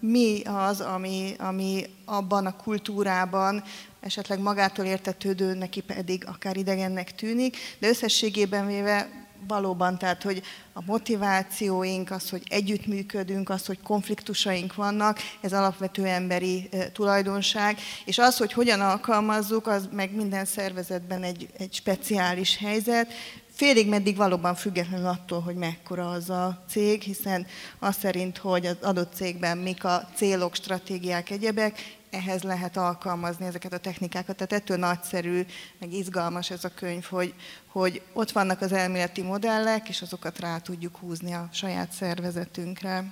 mi 0.00 0.42
az, 0.44 0.80
ami, 0.80 1.34
ami 1.38 1.86
abban 2.04 2.46
a 2.46 2.56
kultúrában 2.56 3.62
esetleg 4.00 4.38
magától 4.38 4.84
értetődő, 4.84 5.54
neki 5.54 5.80
pedig 5.80 6.24
akár 6.26 6.56
idegennek 6.56 7.14
tűnik, 7.14 7.56
de 7.78 7.88
összességében 7.88 8.66
véve 8.66 9.08
valóban, 9.48 9.98
tehát 9.98 10.22
hogy 10.22 10.42
a 10.72 10.82
motivációink, 10.86 12.10
az, 12.10 12.30
hogy 12.30 12.42
együttműködünk, 12.48 13.48
az, 13.48 13.66
hogy 13.66 13.80
konfliktusaink 13.82 14.74
vannak, 14.74 15.18
ez 15.40 15.52
alapvető 15.52 16.06
emberi 16.06 16.68
tulajdonság, 16.92 17.78
és 18.04 18.18
az, 18.18 18.36
hogy 18.36 18.52
hogyan 18.52 18.80
alkalmazzuk, 18.80 19.66
az 19.66 19.88
meg 19.92 20.14
minden 20.14 20.44
szervezetben 20.44 21.22
egy, 21.22 21.48
egy 21.58 21.74
speciális 21.74 22.56
helyzet, 22.56 23.12
félig 23.54 23.88
meddig 23.88 24.16
valóban 24.16 24.54
függetlenül 24.54 25.06
attól, 25.06 25.40
hogy 25.40 25.54
mekkora 25.54 26.10
az 26.10 26.30
a 26.30 26.64
cég, 26.68 27.02
hiszen 27.02 27.46
az 27.78 27.96
szerint, 27.96 28.38
hogy 28.38 28.66
az 28.66 28.76
adott 28.82 29.14
cégben 29.14 29.58
mik 29.58 29.84
a 29.84 30.08
célok, 30.14 30.54
stratégiák, 30.54 31.30
egyebek, 31.30 31.96
ehhez 32.10 32.42
lehet 32.42 32.76
alkalmazni 32.76 33.46
ezeket 33.46 33.72
a 33.72 33.78
technikákat. 33.78 34.36
Tehát 34.36 34.52
ettől 34.52 34.76
nagyszerű, 34.76 35.42
meg 35.78 35.92
izgalmas 35.92 36.50
ez 36.50 36.64
a 36.64 36.74
könyv, 36.74 37.04
hogy, 37.04 37.34
hogy 37.66 38.02
ott 38.12 38.30
vannak 38.30 38.60
az 38.60 38.72
elméleti 38.72 39.22
modellek, 39.22 39.88
és 39.88 40.02
azokat 40.02 40.38
rá 40.38 40.58
tudjuk 40.58 40.96
húzni 40.96 41.32
a 41.32 41.48
saját 41.52 41.92
szervezetünkre. 41.92 43.04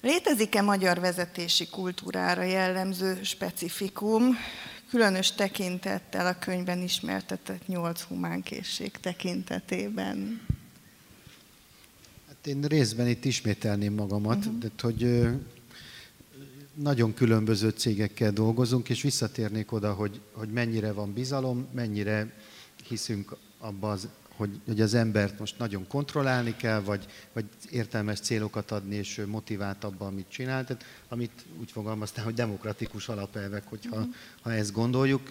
Létezik-e 0.00 0.62
magyar 0.62 1.00
vezetési 1.00 1.68
kultúrára 1.68 2.42
jellemző 2.42 3.22
specifikum? 3.22 4.36
Különös 4.90 5.32
tekintettel 5.32 6.26
a 6.26 6.38
könyvben 6.38 6.82
ismertetett 6.82 7.66
nyolc 7.66 8.00
humánkészség 8.00 8.90
tekintetében? 8.90 10.40
Hát 12.28 12.46
én 12.46 12.62
részben 12.62 13.08
itt 13.08 13.24
ismételném 13.24 13.94
magamat, 13.94 14.36
uh-huh. 14.36 14.58
de 14.58 14.68
hogy 14.80 15.28
nagyon 16.74 17.14
különböző 17.14 17.68
cégekkel 17.68 18.32
dolgozunk, 18.32 18.88
és 18.88 19.02
visszatérnék 19.02 19.72
oda, 19.72 19.92
hogy, 19.92 20.20
hogy 20.32 20.48
mennyire 20.48 20.92
van 20.92 21.12
bizalom, 21.12 21.66
mennyire 21.72 22.32
hiszünk 22.88 23.36
abba 23.58 23.90
az 23.90 24.08
hogy, 24.40 24.60
hogy 24.66 24.80
az 24.80 24.94
embert 24.94 25.38
most 25.38 25.58
nagyon 25.58 25.86
kontrollálni 25.86 26.56
kell, 26.56 26.80
vagy, 26.80 27.06
vagy 27.32 27.44
értelmes 27.70 28.20
célokat 28.20 28.70
adni, 28.70 28.94
és 28.94 29.18
ő 29.18 29.26
motivált 29.26 29.84
abban, 29.84 30.08
amit 30.08 30.28
csinál. 30.28 30.64
Tehát, 30.64 30.84
amit 31.08 31.44
úgy 31.60 31.70
fogalmaztál, 31.70 32.24
hogy 32.24 32.34
demokratikus 32.34 33.08
alapelvek, 33.08 33.68
hogyha 33.68 33.96
uh-huh. 33.96 34.14
ha 34.42 34.52
ezt 34.52 34.72
gondoljuk. 34.72 35.30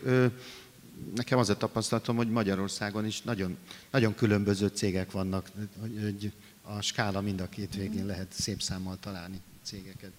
Nekem 1.15 1.37
az 1.37 1.49
a 1.49 1.57
tapasztalatom, 1.57 2.15
hogy 2.15 2.29
Magyarországon 2.29 3.05
is 3.05 3.21
nagyon, 3.21 3.57
nagyon 3.91 4.15
különböző 4.15 4.67
cégek 4.67 5.11
vannak, 5.11 5.51
hogy 5.79 6.31
a 6.61 6.81
skála 6.81 7.21
mind 7.21 7.41
a 7.41 7.49
két 7.49 7.75
végén 7.75 8.05
lehet 8.05 8.31
szép 8.31 8.61
számmal 8.61 8.97
találni 8.99 9.41
cégeket. 9.63 10.11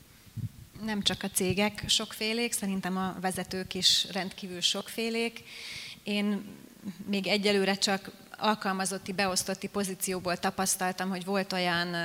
Nem 0.85 1.03
csak 1.03 1.23
a 1.23 1.31
cégek 1.31 1.85
sokfélék, 1.87 2.53
szerintem 2.53 2.97
a 2.97 3.17
vezetők 3.21 3.75
is 3.75 4.07
rendkívül 4.13 4.61
sokfélék. 4.61 5.43
Én 6.03 6.45
még 7.07 7.27
egyelőre 7.27 7.75
csak 7.75 8.11
alkalmazotti, 8.41 9.13
beosztotti 9.13 9.69
pozícióból 9.69 10.37
tapasztaltam, 10.37 11.09
hogy 11.09 11.25
volt 11.25 11.53
olyan 11.53 11.97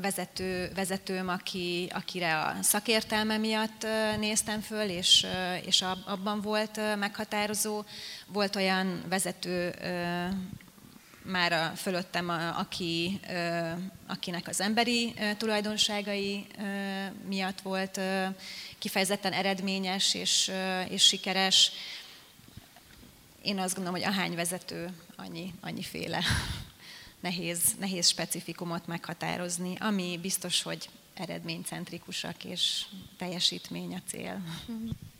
vezető, 0.00 0.70
vezetőm, 0.74 1.28
aki, 1.28 1.90
akire 1.94 2.40
a 2.40 2.56
szakértelme 2.62 3.36
miatt 3.36 3.86
néztem 4.18 4.60
föl, 4.60 4.88
és, 4.88 5.26
és 5.64 5.84
abban 6.04 6.40
volt 6.40 6.80
meghatározó. 6.98 7.84
Volt 8.26 8.56
olyan 8.56 9.02
vezető 9.08 9.74
már 11.22 11.52
a 11.52 11.72
fölöttem, 11.76 12.28
aki, 12.56 13.20
akinek 14.06 14.48
az 14.48 14.60
emberi 14.60 15.14
tulajdonságai 15.36 16.46
miatt 17.28 17.60
volt 17.60 18.00
kifejezetten 18.78 19.32
eredményes 19.32 20.14
és, 20.14 20.52
és 20.88 21.02
sikeres. 21.02 21.72
Én 23.46 23.58
azt 23.58 23.74
gondolom, 23.74 24.00
hogy 24.00 24.08
ahány 24.08 24.34
vezető 24.34 24.90
annyi, 25.16 25.54
annyiféle 25.60 26.22
nehéz, 27.20 27.60
nehéz 27.78 28.08
specifikumot 28.08 28.86
meghatározni, 28.86 29.76
ami 29.78 30.18
biztos, 30.22 30.62
hogy 30.62 30.88
eredménycentrikusak 31.14 32.44
és 32.44 32.84
teljesítmény 33.16 33.94
a 33.94 34.00
cél. 34.06 34.42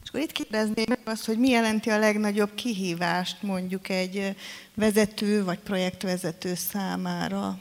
És 0.02 0.08
akkor 0.08 0.20
itt 0.20 0.32
kérdezném 0.32 0.86
azt, 1.04 1.24
hogy 1.24 1.38
mi 1.38 1.48
jelenti 1.48 1.90
a 1.90 1.98
legnagyobb 1.98 2.54
kihívást 2.54 3.42
mondjuk 3.42 3.88
egy 3.88 4.36
vezető 4.74 5.44
vagy 5.44 5.58
projektvezető 5.58 6.54
számára? 6.54 7.60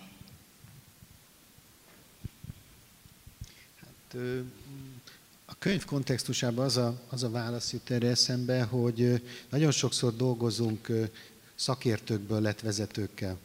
Hát, 3.82 4.14
a 4.14 4.65
könyv 5.66 5.86
kontextusában 5.86 6.66
az 6.66 6.78
a, 6.78 7.02
az 7.10 7.24
a 7.24 7.30
válasz 7.30 7.74
jut 7.74 7.92
erre 7.92 8.08
eszembe, 8.08 8.64
hogy 8.64 9.22
nagyon 9.50 9.72
sokszor 9.72 10.16
dolgozunk 10.16 10.92
szakértőkből 11.56 12.42
lett 12.42 12.60
vezetőkkel, 12.60 13.38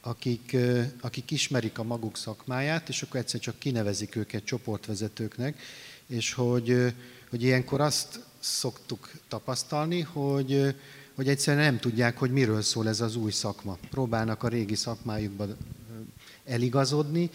akik, 0.00 0.56
akik 1.00 1.30
ismerik 1.30 1.78
a 1.78 1.82
maguk 1.82 2.16
szakmáját, 2.16 2.88
és 2.88 3.02
akkor 3.02 3.20
egyszer 3.20 3.40
csak 3.40 3.58
kinevezik 3.58 4.16
őket 4.16 4.44
csoportvezetőknek, 4.44 5.58
és 6.06 6.32
hogy, 6.32 6.94
hogy 7.30 7.42
ilyenkor 7.42 7.80
azt 7.80 8.20
szoktuk 8.38 9.10
tapasztalni, 9.28 10.00
hogy, 10.00 10.74
hogy 11.14 11.28
egyszerűen 11.28 11.64
nem 11.64 11.78
tudják, 11.78 12.18
hogy 12.18 12.30
miről 12.30 12.62
szól 12.62 12.88
ez 12.88 13.00
az 13.00 13.16
új 13.16 13.30
szakma. 13.30 13.78
Próbálnak 13.90 14.42
a 14.42 14.48
régi 14.48 14.74
szakmájukba 14.74 15.46
eligazodni, 16.44 17.30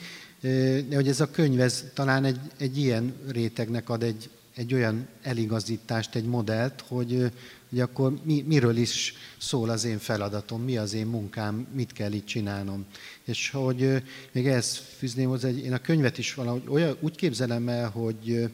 hogy 0.93 1.07
ez 1.07 1.19
a 1.19 1.31
könyv 1.31 1.59
ez 1.59 1.83
talán 1.93 2.25
egy, 2.25 2.39
egy 2.57 2.77
ilyen 2.77 3.13
rétegnek 3.27 3.89
ad 3.89 4.03
egy, 4.03 4.29
egy 4.55 4.73
olyan 4.73 5.07
eligazítást, 5.21 6.15
egy 6.15 6.25
modellt, 6.25 6.83
hogy, 6.87 7.31
hogy 7.69 7.79
akkor 7.79 8.13
mi, 8.23 8.43
miről 8.47 8.77
is 8.77 9.13
szól 9.37 9.69
az 9.69 9.83
én 9.83 9.99
feladatom, 9.99 10.63
mi 10.63 10.77
az 10.77 10.93
én 10.93 11.05
munkám, 11.05 11.67
mit 11.73 11.93
kell 11.93 12.11
itt 12.11 12.25
csinálnom. 12.25 12.85
És 13.23 13.49
hogy 13.49 14.03
még 14.31 14.47
ehhez 14.47 14.81
fűzném 14.97 15.29
hozzá, 15.29 15.49
én 15.49 15.73
a 15.73 15.81
könyvet 15.81 16.17
is 16.17 16.33
valahogy 16.33 16.63
olyan, 16.67 16.97
úgy 16.99 17.15
képzelem 17.15 17.69
el, 17.69 17.89
hogy 17.89 18.49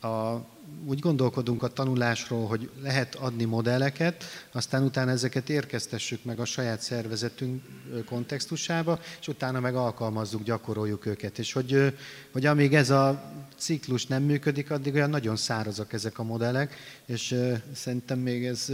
a 0.00 0.44
úgy 0.84 0.98
gondolkodunk 0.98 1.62
a 1.62 1.68
tanulásról, 1.68 2.46
hogy 2.46 2.70
lehet 2.82 3.14
adni 3.14 3.44
modelleket, 3.44 4.24
aztán 4.52 4.82
utána 4.82 5.10
ezeket 5.10 5.48
érkeztessük 5.48 6.24
meg 6.24 6.40
a 6.40 6.44
saját 6.44 6.80
szervezetünk 6.80 7.62
kontextusába, 8.06 9.00
és 9.20 9.28
utána 9.28 9.60
meg 9.60 9.74
alkalmazzuk, 9.74 10.42
gyakoroljuk 10.42 11.06
őket. 11.06 11.38
És 11.38 11.52
hogy, 11.52 11.94
hogy 12.32 12.46
amíg 12.46 12.74
ez 12.74 12.90
a 12.90 13.32
ciklus 13.56 14.06
nem 14.06 14.22
működik, 14.22 14.70
addig 14.70 14.94
olyan 14.94 15.10
nagyon 15.10 15.36
szárazak 15.36 15.92
ezek 15.92 16.18
a 16.18 16.22
modellek, 16.22 16.74
és 17.06 17.34
szerintem 17.74 18.18
még 18.18 18.44
ez 18.44 18.72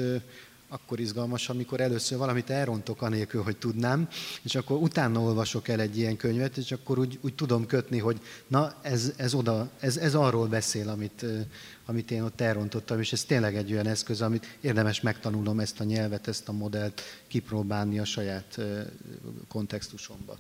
akkor 0.73 1.01
izgalmas, 1.01 1.49
amikor 1.49 1.81
először 1.81 2.19
valamit 2.19 2.51
elrontok 2.51 3.03
anélkül, 3.03 3.43
hogy 3.43 3.57
tudnám, 3.57 4.09
és 4.43 4.55
akkor 4.55 4.77
utána 4.77 5.21
olvasok 5.21 5.69
el 5.69 5.81
egy 5.81 5.99
ilyen 5.99 6.17
könyvet, 6.17 6.57
és 6.57 6.73
akkor 6.73 6.99
úgy, 6.99 7.19
úgy 7.21 7.35
tudom 7.35 7.67
kötni, 7.67 7.99
hogy 7.99 8.21
na, 8.47 8.75
ez, 8.83 9.13
ez 9.17 9.35
oda, 9.35 9.71
ez, 9.81 9.97
ez 9.97 10.15
arról 10.15 10.47
beszél, 10.47 10.89
amit, 10.89 11.25
amit 11.87 12.11
én 12.11 12.23
ott 12.23 12.41
elrontottam, 12.41 13.01
és 13.01 13.13
ez 13.13 13.25
tényleg 13.25 13.57
egy 13.57 13.73
olyan 13.73 13.87
eszköz, 13.87 14.21
amit 14.21 14.59
érdemes 14.61 15.01
megtanulnom 15.01 15.61
ezt 15.61 15.81
a 15.81 15.85
nyelvet, 15.85 16.29
ezt 16.29 16.49
a 16.49 16.53
modellt 16.53 17.03
kipróbálni 17.29 17.99
a 17.99 18.05
saját 18.05 18.61
kontextusomba. 19.49 20.39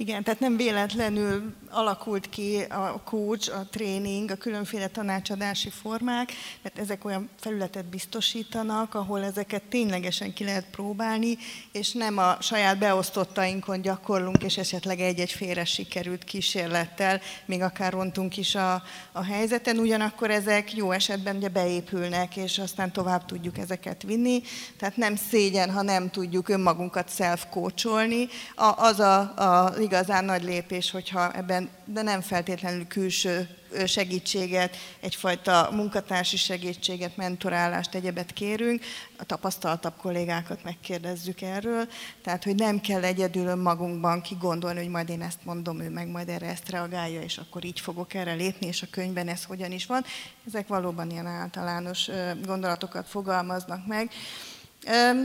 Igen, 0.00 0.22
tehát 0.22 0.40
nem 0.40 0.56
véletlenül 0.56 1.54
alakult 1.70 2.28
ki 2.28 2.60
a 2.68 3.02
coach, 3.04 3.56
a 3.58 3.66
tréning, 3.70 4.30
a 4.30 4.34
különféle 4.34 4.86
tanácsadási 4.86 5.70
formák, 5.70 6.32
mert 6.62 6.78
ezek 6.78 7.04
olyan 7.04 7.28
felületet 7.40 7.84
biztosítanak, 7.84 8.94
ahol 8.94 9.24
ezeket 9.24 9.62
ténylegesen 9.62 10.32
ki 10.32 10.44
lehet 10.44 10.64
próbálni, 10.70 11.38
és 11.72 11.92
nem 11.92 12.18
a 12.18 12.36
saját 12.40 12.78
beosztottainkon 12.78 13.80
gyakorlunk, 13.80 14.42
és 14.42 14.56
esetleg 14.56 15.00
egy-egy 15.00 15.32
félre 15.32 15.64
sikerült 15.64 16.24
kísérlettel, 16.24 17.20
még 17.46 17.62
akár 17.62 17.92
rontunk 17.92 18.36
is 18.36 18.54
a, 18.54 18.82
a 19.12 19.24
helyzeten, 19.24 19.78
ugyanakkor 19.78 20.30
ezek 20.30 20.74
jó 20.74 20.90
esetben 20.90 21.36
ugye 21.36 21.48
beépülnek, 21.48 22.36
és 22.36 22.58
aztán 22.58 22.92
tovább 22.92 23.24
tudjuk 23.24 23.58
ezeket 23.58 24.02
vinni, 24.02 24.42
tehát 24.76 24.96
nem 24.96 25.16
szégyen, 25.16 25.70
ha 25.70 25.82
nem 25.82 26.10
tudjuk 26.10 26.48
önmagunkat 26.48 27.14
self-coacholni, 27.14 28.28
az 28.76 29.00
a, 29.00 29.18
a 29.20 29.86
igazán 29.88 30.24
nagy 30.24 30.42
lépés, 30.42 30.90
hogyha 30.90 31.32
ebben, 31.32 31.68
de 31.84 32.02
nem 32.02 32.20
feltétlenül 32.20 32.86
külső 32.86 33.48
segítséget, 33.86 34.76
egyfajta 35.00 35.68
munkatársi 35.72 36.36
segítséget, 36.36 37.16
mentorálást, 37.16 37.94
egyebet 37.94 38.32
kérünk, 38.32 38.82
a 39.18 39.24
tapasztaltabb 39.24 39.96
kollégákat 39.96 40.64
megkérdezzük 40.64 41.40
erről, 41.40 41.88
tehát 42.22 42.44
hogy 42.44 42.54
nem 42.54 42.80
kell 42.80 43.04
egyedül 43.04 43.54
magunkban 43.54 44.20
kigondolni, 44.20 44.78
hogy 44.78 44.88
majd 44.88 45.08
én 45.08 45.22
ezt 45.22 45.44
mondom, 45.44 45.80
ő 45.80 45.90
meg 45.90 46.08
majd 46.08 46.28
erre 46.28 46.46
ezt 46.46 46.70
reagálja, 46.70 47.20
és 47.20 47.38
akkor 47.38 47.64
így 47.64 47.80
fogok 47.80 48.14
erre 48.14 48.32
lépni, 48.32 48.66
és 48.66 48.82
a 48.82 48.86
könyvben 48.90 49.28
ez 49.28 49.44
hogyan 49.44 49.72
is 49.72 49.86
van. 49.86 50.04
Ezek 50.46 50.68
valóban 50.68 51.10
ilyen 51.10 51.26
általános 51.26 52.10
gondolatokat 52.44 53.08
fogalmaznak 53.08 53.86
meg. 53.86 54.10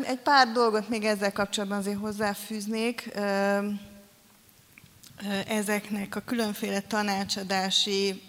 Egy 0.05 0.19
pár 0.23 0.51
dolgot 0.51 0.89
még 0.89 1.03
ezzel 1.03 1.31
kapcsolatban 1.31 1.77
azért 1.77 1.99
hozzáfűznék 1.99 3.11
ezeknek 5.47 6.15
a 6.15 6.19
különféle 6.19 6.79
tanácsadási 6.79 8.21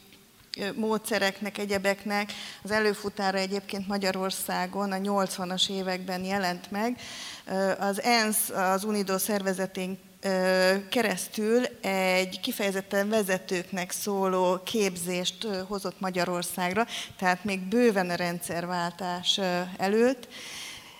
módszereknek, 0.74 1.58
egyebeknek 1.58 2.32
az 2.62 2.70
előfutára 2.70 3.38
egyébként 3.38 3.86
Magyarországon 3.86 4.92
a 4.92 4.96
80-as 4.96 5.70
években 5.70 6.24
jelent 6.24 6.70
meg. 6.70 7.00
Az 7.78 8.02
ENSZ, 8.02 8.50
az 8.50 8.84
UNIDO 8.84 9.18
szervezetén 9.18 9.98
keresztül 10.88 11.64
egy 11.80 12.40
kifejezetten 12.40 13.08
vezetőknek 13.08 13.90
szóló 13.90 14.60
képzést 14.64 15.46
hozott 15.68 16.00
Magyarországra, 16.00 16.86
tehát 17.18 17.44
még 17.44 17.60
bőven 17.60 18.10
a 18.10 18.14
rendszerváltás 18.14 19.40
előtt 19.76 20.28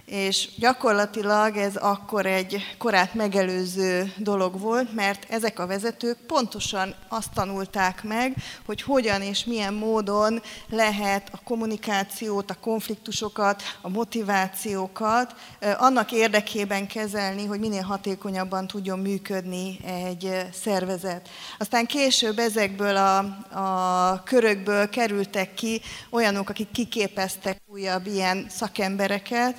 és 0.07 0.49
gyakorlatilag 0.57 1.57
ez 1.57 1.77
akkor 1.77 2.27
egy 2.27 2.75
korát 2.79 3.15
megelőző 3.15 4.13
dolog 4.17 4.61
volt, 4.61 4.95
mert 4.95 5.27
ezek 5.29 5.59
a 5.59 5.67
vezetők 5.67 6.19
pontosan 6.27 6.95
azt 7.09 7.33
tanulták 7.33 8.03
meg, 8.03 8.35
hogy 8.67 8.83
hogyan 8.83 9.23
és 9.23 9.45
milyen 9.45 9.75
módon 9.75 10.43
lehet 10.69 11.29
a 11.33 11.41
kommunikációt, 11.45 12.51
a 12.51 12.57
konfliktusokat, 12.61 13.63
a 13.81 13.89
motivációkat 13.89 15.35
annak 15.79 16.13
érdekében 16.13 16.87
kezelni, 16.87 17.47
hogy 17.47 17.61
minél 17.61 17.83
hatékonyabban 17.83 18.67
tudjon 18.67 18.99
működni 18.99 19.79
egy 19.85 20.47
szervezet. 20.53 21.29
Aztán 21.59 21.87
később 21.87 22.39
ezekből 22.39 22.97
a, 22.97 23.19
a 23.61 24.23
körökből 24.23 24.89
kerültek 24.89 25.55
ki 25.55 25.81
olyanok, 26.11 26.49
akik 26.49 26.71
kiképeztek 26.71 27.63
újabb 27.75 28.07
ilyen 28.07 28.47
szakembereket, 28.49 29.57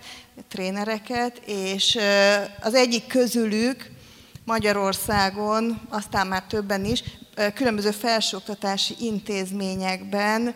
trénereket, 0.48 1.42
és 1.46 1.98
az 2.62 2.74
egyik 2.74 3.08
közülük 3.08 3.92
Magyarországon, 4.46 5.82
aztán 5.90 6.28
már 6.28 6.44
többen 6.44 6.86
is, 6.86 7.04
különböző 7.54 7.92
felsőoktatási 7.92 8.96
intézményekben 9.00 10.56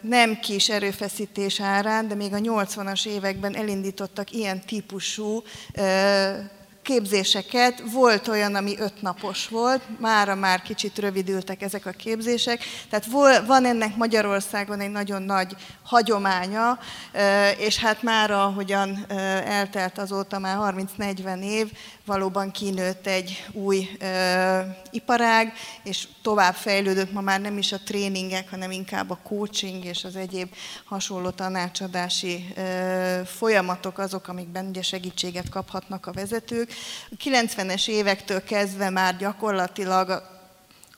nem 0.00 0.40
kis 0.40 0.68
erőfeszítés 0.68 1.60
árán, 1.60 2.08
de 2.08 2.14
még 2.14 2.32
a 2.32 2.38
80-as 2.38 3.06
években 3.06 3.56
elindítottak 3.56 4.30
ilyen 4.30 4.60
típusú 4.60 5.42
képzéseket. 6.86 7.82
Volt 7.92 8.28
olyan, 8.28 8.54
ami 8.54 8.74
ötnapos 8.78 9.48
volt, 9.48 9.82
mára 10.00 10.34
már 10.34 10.62
kicsit 10.62 10.98
rövidültek 10.98 11.62
ezek 11.62 11.86
a 11.86 11.90
képzések. 11.90 12.64
Tehát 12.90 13.06
van 13.46 13.64
ennek 13.64 13.96
Magyarországon 13.96 14.80
egy 14.80 14.90
nagyon 14.90 15.22
nagy 15.22 15.56
hagyománya, 15.82 16.78
és 17.58 17.78
hát 17.78 18.02
már 18.02 18.30
ahogyan 18.30 19.04
eltelt 19.46 19.98
azóta 19.98 20.38
már 20.38 20.74
30-40 20.98 21.42
év, 21.42 21.72
valóban 22.04 22.50
kinőtt 22.50 23.06
egy 23.06 23.46
új 23.52 23.88
iparág, 24.90 25.52
és 25.82 26.08
tovább 26.22 26.54
fejlődött 26.54 27.12
ma 27.12 27.20
már 27.20 27.40
nem 27.40 27.58
is 27.58 27.72
a 27.72 27.80
tréningek, 27.84 28.50
hanem 28.50 28.70
inkább 28.70 29.10
a 29.10 29.18
coaching 29.22 29.84
és 29.84 30.04
az 30.04 30.16
egyéb 30.16 30.54
hasonló 30.84 31.30
tanácsadási 31.30 32.54
folyamatok 33.24 33.98
azok, 33.98 34.28
amikben 34.28 34.66
ugye 34.66 34.82
segítséget 34.82 35.48
kaphatnak 35.48 36.06
a 36.06 36.12
vezetők. 36.12 36.74
A 37.10 37.14
90-es 37.24 37.88
évektől 37.88 38.44
kezdve 38.44 38.90
már 38.90 39.16
gyakorlatilag 39.16 40.10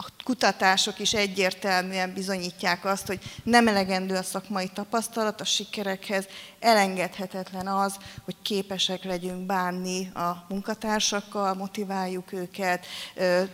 a 0.01 0.07
kutatások 0.25 0.99
is 0.99 1.15
egyértelműen 1.15 2.13
bizonyítják 2.13 2.85
azt, 2.85 3.07
hogy 3.07 3.19
nem 3.43 3.69
elegendő 3.69 4.15
a 4.15 4.23
szakmai 4.23 4.69
tapasztalat 4.69 5.41
a 5.41 5.45
sikerekhez, 5.45 6.27
elengedhetetlen 6.61 7.67
az, 7.67 7.97
hogy 8.25 8.37
képesek 8.43 9.05
legyünk 9.05 9.47
bánni 9.47 10.11
a 10.15 10.45
munkatársakkal, 10.49 11.55
motiváljuk 11.55 12.33
őket, 12.33 12.87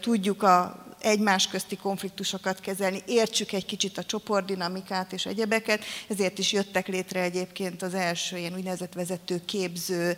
tudjuk 0.00 0.42
a 0.42 0.83
egymás 1.04 1.46
közti 1.48 1.76
konfliktusokat 1.76 2.60
kezelni, 2.60 3.02
értsük 3.06 3.52
egy 3.52 3.64
kicsit 3.64 3.98
a 3.98 4.04
csoportdinamikát 4.04 5.12
és 5.12 5.26
egyebeket, 5.26 5.84
ezért 6.08 6.38
is 6.38 6.52
jöttek 6.52 6.86
létre 6.86 7.20
egyébként 7.20 7.82
az 7.82 7.94
első 7.94 8.36
ilyen 8.36 8.54
úgynevezett 8.54 8.92
vezető 8.92 9.42
képző 9.44 10.16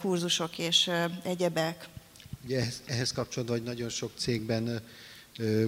kurzusok 0.00 0.58
és 0.58 0.90
egyebek. 1.22 1.88
Ugye 2.44 2.64
ehhez, 2.86 3.12
kapcsolódva, 3.12 3.52
hogy 3.52 3.62
nagyon 3.62 3.88
sok 3.88 4.10
cégben 4.16 4.82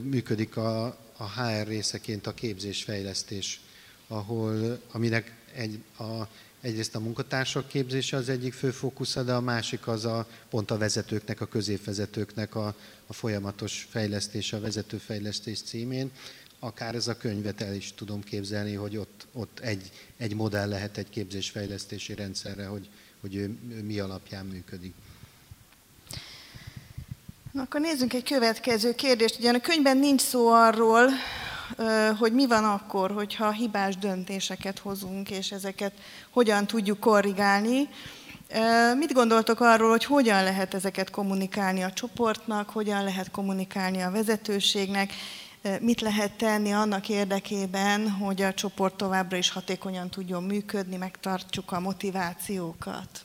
működik 0.02 0.56
a, 0.56 0.84
a 1.16 1.40
HR 1.40 1.66
részeként 1.66 2.26
a 2.26 2.34
képzésfejlesztés, 2.34 3.60
ahol, 4.08 4.80
aminek 4.92 5.36
egy, 5.54 5.78
a, 5.98 6.28
egyrészt 6.60 6.94
a 6.94 7.00
munkatársak 7.00 7.68
képzése 7.68 8.16
az 8.16 8.28
egyik 8.28 8.52
fő 8.52 8.70
fókusza, 8.70 9.22
de 9.22 9.32
a 9.32 9.40
másik 9.40 9.86
az 9.86 10.04
a 10.04 10.26
pont 10.50 10.70
a 10.70 10.78
vezetőknek, 10.78 11.40
a 11.40 11.46
középvezetőknek 11.46 12.54
a, 12.54 12.74
a 13.06 13.12
folyamatos 13.12 13.86
fejlesztése, 13.90 14.56
a 14.56 14.60
vezetőfejlesztés 14.60 15.60
címén. 15.60 16.10
Akár 16.58 16.94
ez 16.94 17.08
a 17.08 17.16
könyvet 17.16 17.60
el 17.60 17.74
is 17.74 17.92
tudom 17.94 18.22
képzelni, 18.22 18.74
hogy 18.74 18.96
ott, 18.96 19.26
ott 19.32 19.58
egy, 19.58 19.90
egy 20.16 20.34
modell 20.34 20.68
lehet 20.68 20.96
egy 20.96 21.08
képzésfejlesztési 21.08 22.14
rendszerre, 22.14 22.66
hogy, 22.66 22.88
hogy 23.20 23.34
ő 23.34 23.58
mi 23.84 23.98
alapján 23.98 24.46
működik. 24.46 24.94
Na, 27.52 27.62
akkor 27.62 27.80
nézzünk 27.80 28.12
egy 28.12 28.22
következő 28.22 28.94
kérdést. 28.94 29.38
Ugye 29.38 29.52
a 29.52 29.60
könyvben 29.60 29.96
nincs 29.96 30.20
szó 30.20 30.48
arról, 30.48 31.10
hogy 32.18 32.32
mi 32.32 32.46
van 32.46 32.64
akkor, 32.64 33.10
hogyha 33.10 33.50
hibás 33.50 33.96
döntéseket 33.96 34.78
hozunk, 34.78 35.30
és 35.30 35.52
ezeket 35.52 35.92
hogyan 36.30 36.66
tudjuk 36.66 37.00
korrigálni. 37.00 37.88
Mit 38.98 39.12
gondoltok 39.12 39.60
arról, 39.60 39.90
hogy 39.90 40.04
hogyan 40.04 40.42
lehet 40.42 40.74
ezeket 40.74 41.10
kommunikálni 41.10 41.82
a 41.82 41.92
csoportnak, 41.92 42.70
hogyan 42.70 43.04
lehet 43.04 43.30
kommunikálni 43.30 44.00
a 44.00 44.10
vezetőségnek, 44.10 45.12
mit 45.80 46.00
lehet 46.00 46.32
tenni 46.32 46.72
annak 46.72 47.08
érdekében, 47.08 48.10
hogy 48.10 48.42
a 48.42 48.54
csoport 48.54 48.94
továbbra 48.94 49.36
is 49.36 49.50
hatékonyan 49.50 50.10
tudjon 50.10 50.42
működni, 50.42 50.96
megtartsuk 50.96 51.72
a 51.72 51.80
motivációkat? 51.80 53.24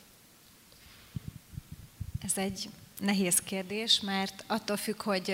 Ez 2.25 2.31
egy 2.35 2.69
nehéz 3.01 3.39
kérdés, 3.39 3.99
mert 3.99 4.43
attól 4.47 4.77
függ, 4.77 5.01
hogy 5.01 5.31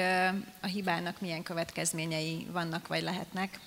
a 0.62 0.66
hibának 0.66 1.22
milyen 1.22 1.44
következményei 1.44 2.48
vannak 2.52 2.88
vagy 2.88 3.02
lehetnek. 3.02 3.60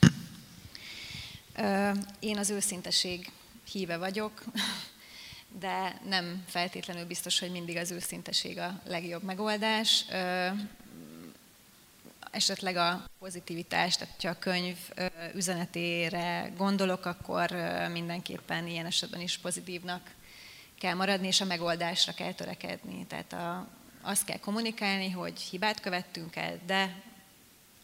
Én 2.19 2.39
az 2.39 2.51
őszinteség 2.51 3.31
híve 3.71 3.97
vagyok, 3.97 4.45
de 5.61 6.01
nem 6.09 6.45
feltétlenül 6.47 7.05
biztos, 7.05 7.39
hogy 7.39 7.51
mindig 7.51 7.77
az 7.77 7.91
őszinteség 7.91 8.59
a 8.59 8.81
legjobb 8.85 9.23
megoldás. 9.23 10.05
Esetleg 12.31 12.77
a 12.77 13.05
pozitivitás, 13.19 13.97
tehát 13.97 14.23
ha 14.23 14.29
a 14.29 14.39
könyv 14.39 14.77
üzenetére 15.35 16.53
gondolok, 16.57 17.07
akkor 17.07 17.51
mindenképpen 17.93 18.67
ilyen 18.67 18.87
esetben 18.87 19.21
is 19.21 19.39
pozitívnak 19.39 20.11
kell 20.79 20.95
maradni, 20.95 21.27
és 21.27 21.41
a 21.41 21.45
megoldásra 21.45 22.13
kell 22.13 22.33
törekedni. 22.33 23.07
Tehát 23.07 23.33
a, 23.33 23.69
azt 24.01 24.25
kell 24.25 24.39
kommunikálni, 24.39 25.11
hogy 25.11 25.41
hibát 25.41 25.81
követtünk 25.81 26.37
el, 26.37 26.61
de 26.67 27.03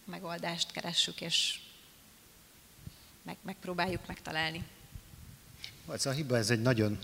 megoldást 0.05 0.72
keressük, 0.72 1.20
és 1.20 1.59
meg, 3.22 3.37
megpróbáljuk 3.42 4.07
megtalálni. 4.07 4.64
Ez 5.92 6.07
a 6.07 6.11
hiba, 6.11 6.37
ez 6.37 6.50
egy 6.50 6.62
nagyon 6.62 6.98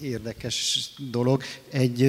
érdekes 0.00 0.90
dolog. 0.98 1.42
Egy 1.70 2.02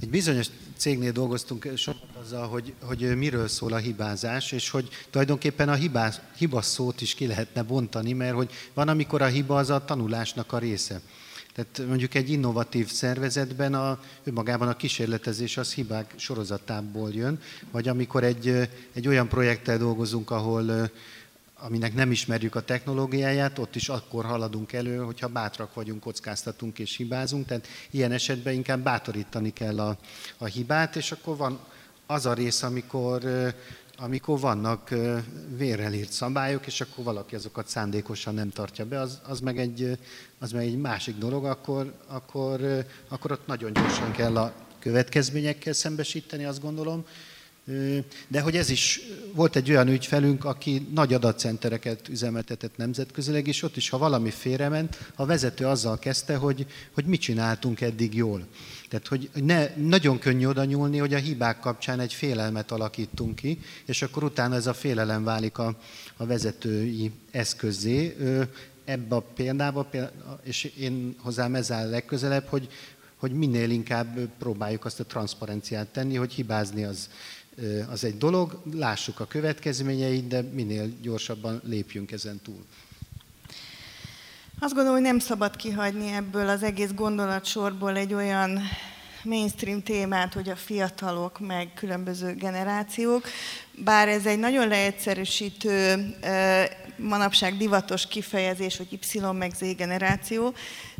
egy 0.00 0.08
bizonyos 0.10 0.46
cégnél 0.76 1.12
dolgoztunk 1.12 1.68
sokat 1.76 2.16
azzal, 2.22 2.48
hogy, 2.48 2.74
hogy 2.80 3.16
miről 3.16 3.48
szól 3.48 3.72
a 3.72 3.76
hibázás, 3.76 4.52
és 4.52 4.70
hogy 4.70 4.88
tulajdonképpen 5.10 5.68
a 5.68 5.74
hibás, 5.74 6.20
hiba 6.36 6.62
szót 6.62 7.00
is 7.00 7.14
ki 7.14 7.26
lehetne 7.26 7.62
bontani, 7.62 8.12
mert 8.12 8.34
hogy 8.34 8.50
van, 8.74 8.88
amikor 8.88 9.22
a 9.22 9.26
hiba 9.26 9.56
az 9.56 9.70
a 9.70 9.84
tanulásnak 9.84 10.52
a 10.52 10.58
része. 10.58 11.00
Tehát 11.54 11.88
mondjuk 11.88 12.14
egy 12.14 12.30
innovatív 12.30 12.90
szervezetben 12.90 13.74
a, 13.74 14.00
önmagában 14.24 14.68
a 14.68 14.76
kísérletezés 14.76 15.56
az 15.56 15.74
hibák 15.74 16.14
sorozatából 16.16 17.10
jön, 17.12 17.40
vagy 17.70 17.88
amikor 17.88 18.24
egy, 18.24 18.68
egy 18.92 19.08
olyan 19.08 19.28
projekttel 19.28 19.78
dolgozunk, 19.78 20.30
ahol 20.30 20.90
aminek 21.62 21.94
nem 21.94 22.10
ismerjük 22.10 22.54
a 22.54 22.60
technológiáját, 22.60 23.58
ott 23.58 23.76
is 23.76 23.88
akkor 23.88 24.24
haladunk 24.24 24.72
elő, 24.72 24.96
hogyha 24.96 25.28
bátrak 25.28 25.74
vagyunk, 25.74 26.00
kockáztatunk 26.00 26.78
és 26.78 26.96
hibázunk. 26.96 27.46
Tehát 27.46 27.66
ilyen 27.90 28.12
esetben 28.12 28.54
inkább 28.54 28.82
bátorítani 28.82 29.52
kell 29.52 29.80
a, 29.80 29.96
a 30.38 30.44
hibát, 30.44 30.96
és 30.96 31.12
akkor 31.12 31.36
van 31.36 31.58
az 32.06 32.26
a 32.26 32.32
rész, 32.32 32.62
amikor, 32.62 33.22
amikor 33.96 34.40
vannak 34.40 34.94
vérrel 35.56 35.92
írt 35.92 36.12
szabályok, 36.12 36.66
és 36.66 36.80
akkor 36.80 37.04
valaki 37.04 37.34
azokat 37.34 37.68
szándékosan 37.68 38.34
nem 38.34 38.50
tartja 38.50 38.86
be, 38.86 39.00
az, 39.00 39.20
az, 39.28 39.40
meg, 39.40 39.58
egy, 39.58 39.98
az 40.38 40.52
meg 40.52 40.66
egy 40.66 40.78
másik 40.78 41.18
dolog, 41.18 41.44
akkor, 41.44 41.94
akkor, 42.06 42.84
akkor 43.08 43.32
ott 43.32 43.46
nagyon 43.46 43.72
gyorsan 43.72 44.12
kell 44.12 44.36
a 44.36 44.52
következményekkel 44.78 45.72
szembesíteni, 45.72 46.44
azt 46.44 46.60
gondolom, 46.60 47.04
de 48.28 48.40
hogy 48.40 48.56
ez 48.56 48.70
is, 48.70 49.00
volt 49.34 49.56
egy 49.56 49.70
olyan 49.70 49.88
ügyfelünk, 49.88 50.44
aki 50.44 50.88
nagy 50.94 51.14
adatcentereket 51.14 52.08
üzemeltetett 52.08 52.76
nemzetközileg, 52.76 53.46
és 53.46 53.62
ott 53.62 53.76
is, 53.76 53.88
ha 53.88 53.98
valami 53.98 54.30
félrement, 54.30 54.98
a 55.14 55.26
vezető 55.26 55.66
azzal 55.66 55.98
kezdte, 55.98 56.36
hogy, 56.36 56.66
hogy 56.92 57.04
mit 57.04 57.20
csináltunk 57.20 57.80
eddig 57.80 58.14
jól. 58.14 58.46
Tehát, 58.88 59.06
hogy 59.06 59.30
ne, 59.32 59.76
nagyon 59.76 60.18
könnyű 60.18 60.46
oda 60.46 60.64
nyúlni, 60.64 60.98
hogy 60.98 61.14
a 61.14 61.18
hibák 61.18 61.60
kapcsán 61.60 62.00
egy 62.00 62.12
félelmet 62.12 62.70
alakítunk 62.70 63.34
ki, 63.34 63.58
és 63.84 64.02
akkor 64.02 64.24
utána 64.24 64.54
ez 64.54 64.66
a 64.66 64.74
félelem 64.74 65.24
válik 65.24 65.58
a, 65.58 65.78
a 66.16 66.26
vezetői 66.26 67.12
eszközé. 67.30 68.16
Ebbe 68.84 69.14
a 69.14 69.20
példába, 69.20 69.90
és 70.42 70.64
én 70.64 71.16
hozzám 71.18 71.54
ez 71.54 71.72
áll 71.72 71.88
legközelebb, 71.88 72.46
hogy, 72.46 72.68
hogy 73.16 73.32
minél 73.32 73.70
inkább 73.70 74.18
próbáljuk 74.38 74.84
azt 74.84 75.00
a 75.00 75.04
transzparenciát 75.04 75.86
tenni, 75.86 76.14
hogy 76.14 76.32
hibázni 76.32 76.84
az 76.84 77.08
az 77.90 78.04
egy 78.04 78.18
dolog, 78.18 78.62
lássuk 78.72 79.20
a 79.20 79.26
következményeit, 79.26 80.26
de 80.26 80.40
minél 80.40 80.90
gyorsabban 81.02 81.60
lépjünk 81.64 82.12
ezen 82.12 82.40
túl. 82.42 82.64
Azt 84.60 84.74
gondolom, 84.74 84.98
hogy 84.98 85.06
nem 85.06 85.18
szabad 85.18 85.56
kihagyni 85.56 86.12
ebből 86.12 86.48
az 86.48 86.62
egész 86.62 86.92
gondolatsorból 86.94 87.96
egy 87.96 88.14
olyan 88.14 88.60
mainstream 89.24 89.82
témát, 89.82 90.34
hogy 90.34 90.48
a 90.48 90.56
fiatalok, 90.56 91.40
meg 91.40 91.74
különböző 91.74 92.34
generációk, 92.34 93.26
bár 93.84 94.08
ez 94.08 94.26
egy 94.26 94.38
nagyon 94.38 94.68
leegyszerűsítő, 94.68 96.06
manapság 96.96 97.56
divatos 97.56 98.06
kifejezés, 98.06 98.76
hogy 98.76 98.92
Y 98.92 99.18
meg 99.32 99.52
Z 99.54 99.76
generáció, 99.76 100.54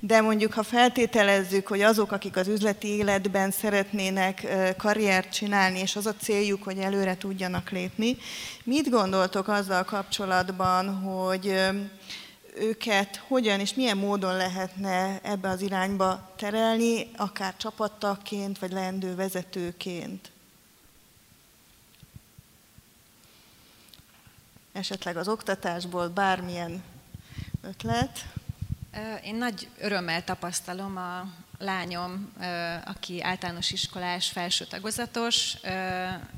de 0.04 0.20
mondjuk 0.20 0.52
ha 0.52 0.62
feltételezzük, 0.62 1.66
hogy 1.66 1.80
azok, 1.80 2.12
akik 2.12 2.36
az 2.36 2.48
üzleti 2.48 2.88
életben 2.88 3.50
szeretnének 3.50 4.46
karriert 4.76 5.32
csinálni, 5.32 5.78
és 5.78 5.96
az 5.96 6.06
a 6.06 6.14
céljuk, 6.14 6.62
hogy 6.62 6.78
előre 6.78 7.16
tudjanak 7.16 7.70
lépni, 7.70 8.16
mit 8.64 8.90
gondoltok 8.90 9.48
azzal 9.48 9.84
kapcsolatban, 9.84 10.94
hogy 11.00 11.54
őket 12.54 13.16
hogyan 13.16 13.60
és 13.60 13.74
milyen 13.74 13.96
módon 13.96 14.36
lehetne 14.36 15.20
ebbe 15.22 15.48
az 15.48 15.60
irányba 15.60 16.32
terelni, 16.36 17.10
akár 17.16 17.56
csapattaként, 17.56 18.58
vagy 18.58 18.72
leendő 18.72 19.14
vezetőként? 19.14 20.30
Esetleg 24.72 25.16
az 25.16 25.28
oktatásból 25.28 26.08
bármilyen 26.08 26.82
ötlet? 27.62 28.24
Én 29.24 29.34
nagy 29.34 29.68
örömmel 29.78 30.24
tapasztalom 30.24 30.96
a 30.96 31.26
lányom, 31.58 32.32
aki 32.84 33.22
általános 33.22 33.70
iskolás, 33.70 34.28
felső 34.28 34.64
tagozatos, 34.64 35.56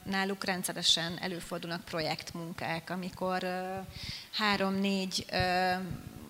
náluk 0.04 0.44
rendszeresen 0.44 1.18
előfordulnak 1.20 1.84
projektmunkák, 1.84 2.90
amikor 2.90 3.46
három-négy 4.32 5.26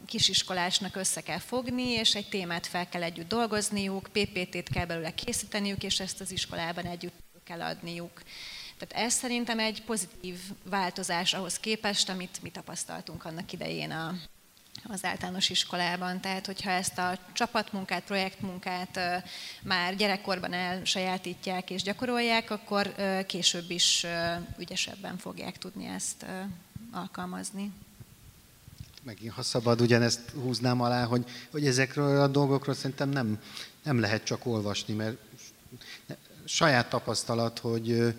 kisiskolásnak 0.06 0.96
össze 0.96 1.20
kell 1.20 1.38
fogni, 1.38 1.88
és 1.88 2.14
egy 2.14 2.28
témát 2.28 2.66
fel 2.66 2.88
kell 2.88 3.02
együtt 3.02 3.28
dolgozniuk, 3.28 4.08
PPT-t 4.12 4.68
kell 4.68 4.86
belőle 4.86 5.14
készíteniük, 5.14 5.82
és 5.82 6.00
ezt 6.00 6.20
az 6.20 6.30
iskolában 6.30 6.84
együtt 6.84 7.22
kell 7.44 7.62
adniuk. 7.62 8.22
Tehát 8.78 9.06
ez 9.06 9.14
szerintem 9.14 9.58
egy 9.58 9.82
pozitív 9.82 10.38
változás 10.62 11.34
ahhoz 11.34 11.58
képest, 11.58 12.08
amit 12.08 12.42
mi 12.42 12.50
tapasztaltunk 12.50 13.24
annak 13.24 13.52
idején 13.52 13.90
a, 13.90 14.14
az 14.82 15.04
általános 15.04 15.50
iskolában. 15.50 16.20
Tehát, 16.20 16.46
hogyha 16.46 16.70
ezt 16.70 16.98
a 16.98 17.18
csapatmunkát, 17.32 18.04
projektmunkát 18.04 19.00
már 19.62 19.96
gyerekkorban 19.96 20.52
elsajátítják 20.52 21.70
és 21.70 21.82
gyakorolják, 21.82 22.50
akkor 22.50 22.94
később 23.26 23.70
is 23.70 24.06
ügyesebben 24.58 25.18
fogják 25.18 25.58
tudni 25.58 25.86
ezt 25.86 26.26
alkalmazni. 26.92 27.72
Megint, 29.02 29.32
ha 29.32 29.42
szabad, 29.42 29.80
ugyanezt 29.80 30.30
húznám 30.30 30.80
alá, 30.80 31.04
hogy, 31.04 31.24
hogy 31.50 31.66
ezekről 31.66 32.20
a 32.20 32.26
dolgokról 32.26 32.74
szerintem 32.74 33.08
nem, 33.08 33.42
nem 33.82 34.00
lehet 34.00 34.24
csak 34.24 34.46
olvasni, 34.46 34.94
mert 34.94 35.16
saját 36.44 36.88
tapasztalat, 36.88 37.58
hogy 37.58 38.14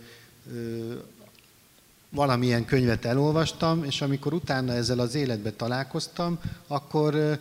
valamilyen 2.15 2.65
könyvet 2.65 3.05
elolvastam, 3.05 3.83
és 3.83 4.01
amikor 4.01 4.33
utána 4.33 4.73
ezzel 4.73 4.99
az 4.99 5.15
életbe 5.15 5.51
találkoztam, 5.51 6.39
akkor, 6.67 7.39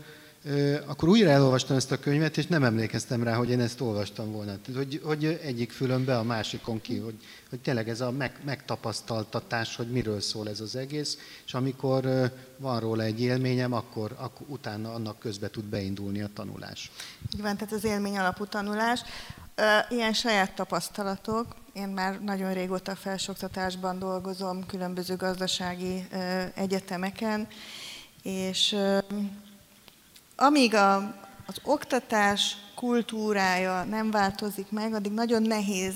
akkor 0.87 1.08
újra 1.08 1.30
elolvastam 1.30 1.76
ezt 1.76 1.92
a 1.92 1.98
könyvet, 1.98 2.37
és 2.37 2.46
nem 2.46 2.64
emlékeztem 2.64 3.22
rá, 3.22 3.34
hogy 3.34 3.50
én 3.50 3.60
ezt 3.60 3.80
olvastam 3.80 4.32
volna. 4.32 4.52
Hogy, 4.74 5.00
hogy 5.04 5.24
egyik 5.24 5.72
fülönbe 5.72 6.18
a 6.18 6.22
másikon 6.22 6.80
ki, 6.80 6.98
hogy, 6.98 7.14
hogy 7.50 7.60
tényleg 7.60 7.88
ez 7.88 8.00
a 8.00 8.10
meg, 8.10 8.40
megtapasztaltatás, 8.44 9.76
hogy 9.76 9.90
miről 9.90 10.20
szól 10.20 10.48
ez 10.48 10.60
az 10.60 10.76
egész, 10.76 11.18
és 11.46 11.54
amikor 11.54 12.32
van 12.56 12.80
róla 12.80 13.02
egy 13.02 13.20
élményem, 13.20 13.72
akkor, 13.72 14.14
akkor 14.16 14.46
utána 14.48 14.94
annak 14.94 15.18
közbe 15.18 15.50
tud 15.50 15.64
beindulni 15.64 16.22
a 16.22 16.28
tanulás. 16.34 16.90
Így 17.34 17.42
van, 17.42 17.56
tehát 17.56 17.72
az 17.72 17.84
élmény 17.84 18.18
alapú 18.18 18.46
tanulás. 18.46 19.00
Ilyen 19.88 20.12
saját 20.12 20.54
tapasztalatok, 20.54 21.46
én 21.74 21.88
már 21.88 22.20
nagyon 22.20 22.52
régóta 22.52 22.94
felsőoktatásban 22.94 23.98
dolgozom, 23.98 24.66
különböző 24.66 25.16
gazdasági 25.16 26.06
egyetemeken, 26.54 27.48
és 28.22 28.76
amíg 30.37 30.74
a, 30.74 30.96
az 31.46 31.56
oktatás 31.64 32.56
kultúrája 32.74 33.84
nem 33.84 34.10
változik 34.10 34.70
meg, 34.70 34.94
addig 34.94 35.12
nagyon 35.12 35.42
nehéz 35.42 35.94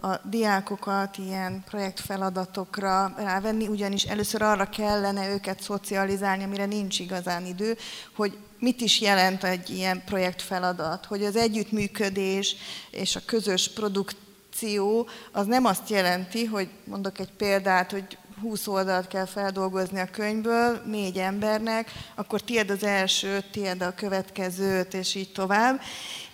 a 0.00 0.16
diákokat 0.28 1.18
ilyen 1.18 1.64
projektfeladatokra 1.64 3.14
rávenni, 3.16 3.68
ugyanis 3.68 4.04
először 4.04 4.42
arra 4.42 4.68
kellene 4.68 5.28
őket 5.28 5.60
szocializálni, 5.62 6.42
amire 6.44 6.66
nincs 6.66 6.98
igazán 6.98 7.46
idő, 7.46 7.76
hogy 8.16 8.38
mit 8.58 8.80
is 8.80 9.00
jelent 9.00 9.44
egy 9.44 9.70
ilyen 9.70 10.02
projektfeladat, 10.04 11.04
hogy 11.04 11.24
az 11.24 11.36
együttműködés 11.36 12.56
és 12.90 13.16
a 13.16 13.20
közös 13.26 13.72
produkt 13.72 14.16
akció 14.58 15.08
az 15.32 15.46
nem 15.46 15.64
azt 15.64 15.90
jelenti, 15.90 16.44
hogy 16.44 16.68
mondok 16.84 17.18
egy 17.18 17.32
példát, 17.36 17.90
hogy 17.90 18.18
20 18.40 18.66
oldalt 18.66 19.08
kell 19.08 19.24
feldolgozni 19.24 20.00
a 20.00 20.10
könyvből 20.12 20.82
négy 20.86 21.18
embernek, 21.18 21.92
akkor 22.14 22.40
tiéd 22.40 22.70
az 22.70 22.84
első, 22.84 23.44
tiéd 23.52 23.82
a 23.82 23.94
következőt, 23.94 24.94
és 24.94 25.14
így 25.14 25.32
tovább. 25.32 25.80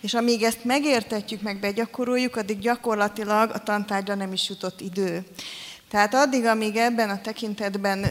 És 0.01 0.15
amíg 0.15 0.43
ezt 0.43 0.65
megértetjük, 0.65 1.43
meg 1.43 1.61
begyakoroljuk, 1.61 2.37
addig 2.37 2.59
gyakorlatilag 2.59 3.51
a 3.51 3.63
tantárgyra 3.63 4.15
nem 4.15 4.33
is 4.33 4.49
jutott 4.49 4.81
idő. 4.81 5.25
Tehát 5.95 6.15
addig, 6.15 6.45
amíg 6.45 6.77
ebben 6.77 7.11
a 7.11 7.21
tekintetben 7.21 8.07